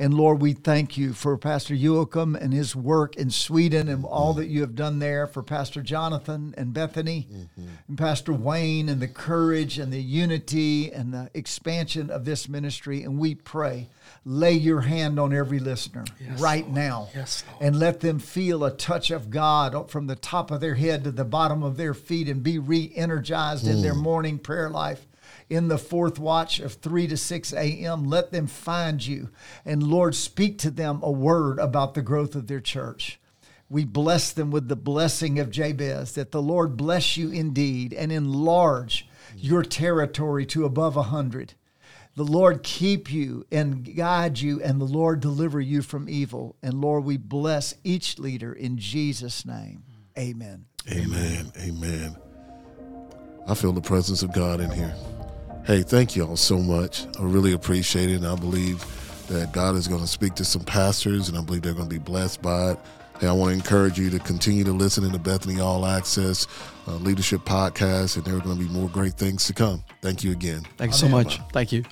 And 0.00 0.14
Lord, 0.14 0.40
we 0.40 0.52
thank 0.52 0.96
you 0.96 1.12
for 1.12 1.36
Pastor 1.36 1.74
Joakim 1.74 2.40
and 2.40 2.52
his 2.52 2.76
work 2.76 3.16
in 3.16 3.30
Sweden 3.30 3.88
and 3.88 4.04
all 4.04 4.32
that 4.34 4.46
you 4.46 4.60
have 4.60 4.76
done 4.76 5.00
there 5.00 5.26
for 5.26 5.42
Pastor 5.42 5.82
Jonathan 5.82 6.54
and 6.56 6.72
Bethany 6.72 7.26
and 7.88 7.98
Pastor 7.98 8.32
Wayne 8.32 8.88
and 8.88 9.02
the 9.02 9.08
courage 9.08 9.76
and 9.76 9.92
the 9.92 10.00
unity 10.00 10.92
and 10.92 11.12
the 11.12 11.28
expansion 11.34 12.10
of 12.10 12.24
this 12.24 12.48
ministry. 12.48 13.02
And 13.02 13.18
we 13.18 13.34
pray, 13.34 13.88
lay 14.28 14.52
your 14.52 14.82
hand 14.82 15.18
on 15.18 15.32
every 15.32 15.58
listener 15.58 16.04
Yes, 16.20 16.38
right 16.38 16.64
Lord. 16.64 16.74
now 16.74 17.08
Yes, 17.14 17.44
and 17.62 17.78
let 17.78 18.00
them 18.00 18.18
feel 18.18 18.62
a 18.62 18.70
touch 18.70 19.10
of 19.10 19.30
God 19.30 19.90
from 19.90 20.06
the 20.06 20.16
top 20.16 20.50
of 20.50 20.60
their 20.60 20.74
head 20.74 21.04
to 21.04 21.10
the 21.10 21.24
bottom 21.24 21.62
of 21.62 21.78
their 21.78 21.94
feet 21.94 22.28
and 22.28 22.42
be 22.42 22.58
re 22.58 22.92
energized 22.94 23.66
in 23.66 23.80
their 23.80 23.94
mm. 23.94 24.02
morning 24.02 24.38
prayer 24.38 24.68
life. 24.68 25.06
In 25.48 25.68
the 25.68 25.78
fourth 25.78 26.18
watch 26.18 26.60
of 26.60 26.74
3 26.74 27.06
to 27.06 27.16
6 27.16 27.52
a.m., 27.54 28.04
let 28.04 28.30
them 28.30 28.46
find 28.46 29.04
you. 29.04 29.30
And 29.64 29.82
Lord, 29.82 30.14
speak 30.14 30.58
to 30.58 30.70
them 30.70 31.00
a 31.02 31.10
word 31.10 31.58
about 31.58 31.94
the 31.94 32.02
growth 32.02 32.34
of 32.34 32.48
their 32.48 32.60
church. 32.60 33.18
We 33.70 33.86
bless 33.86 34.30
them 34.30 34.50
with 34.50 34.68
the 34.68 34.76
blessing 34.76 35.38
of 35.38 35.50
Jabez, 35.50 36.14
that 36.14 36.32
the 36.32 36.42
Lord 36.42 36.76
bless 36.76 37.16
you 37.16 37.30
indeed 37.30 37.94
and 37.94 38.12
enlarge 38.12 39.08
your 39.36 39.62
territory 39.62 40.44
to 40.46 40.66
above 40.66 40.98
a 40.98 41.04
hundred. 41.04 41.54
The 42.18 42.24
Lord 42.24 42.64
keep 42.64 43.12
you 43.12 43.46
and 43.52 43.94
guide 43.94 44.40
you, 44.40 44.60
and 44.60 44.80
the 44.80 44.84
Lord 44.84 45.20
deliver 45.20 45.60
you 45.60 45.82
from 45.82 46.08
evil. 46.08 46.56
And 46.64 46.80
Lord, 46.80 47.04
we 47.04 47.16
bless 47.16 47.74
each 47.84 48.18
leader 48.18 48.52
in 48.52 48.76
Jesus' 48.76 49.46
name. 49.46 49.84
Amen. 50.18 50.64
Amen. 50.90 51.52
Amen. 51.60 52.16
I 53.46 53.54
feel 53.54 53.72
the 53.72 53.80
presence 53.80 54.24
of 54.24 54.32
God 54.32 54.60
in 54.60 54.68
here. 54.72 54.92
Hey, 55.64 55.82
thank 55.84 56.16
you 56.16 56.26
all 56.26 56.36
so 56.36 56.58
much. 56.58 57.06
I 57.20 57.22
really 57.22 57.52
appreciate 57.52 58.10
it. 58.10 58.16
And 58.16 58.26
I 58.26 58.34
believe 58.34 58.84
that 59.28 59.52
God 59.52 59.76
is 59.76 59.86
going 59.86 60.00
to 60.00 60.08
speak 60.08 60.34
to 60.34 60.44
some 60.44 60.64
pastors, 60.64 61.28
and 61.28 61.38
I 61.38 61.42
believe 61.42 61.62
they're 61.62 61.72
going 61.72 61.88
to 61.88 61.94
be 61.94 62.00
blessed 62.00 62.42
by 62.42 62.72
it. 62.72 62.78
Hey, 63.20 63.28
I 63.28 63.32
want 63.32 63.50
to 63.50 63.54
encourage 63.54 63.96
you 63.96 64.10
to 64.10 64.18
continue 64.18 64.64
to 64.64 64.72
listen 64.72 65.04
to 65.04 65.10
the 65.10 65.20
Bethany 65.20 65.60
All 65.60 65.86
Access 65.86 66.48
uh, 66.88 66.96
Leadership 66.96 67.42
Podcast, 67.42 68.16
and 68.16 68.24
there 68.24 68.34
are 68.34 68.40
going 68.40 68.58
to 68.58 68.64
be 68.64 68.72
more 68.72 68.88
great 68.88 69.14
things 69.14 69.46
to 69.46 69.52
come. 69.52 69.84
Thank 70.02 70.24
you 70.24 70.32
again. 70.32 70.66
Thank 70.78 70.90
you 70.90 70.98
so 70.98 71.08
much. 71.08 71.40
Thank 71.52 71.70
you. 71.70 71.84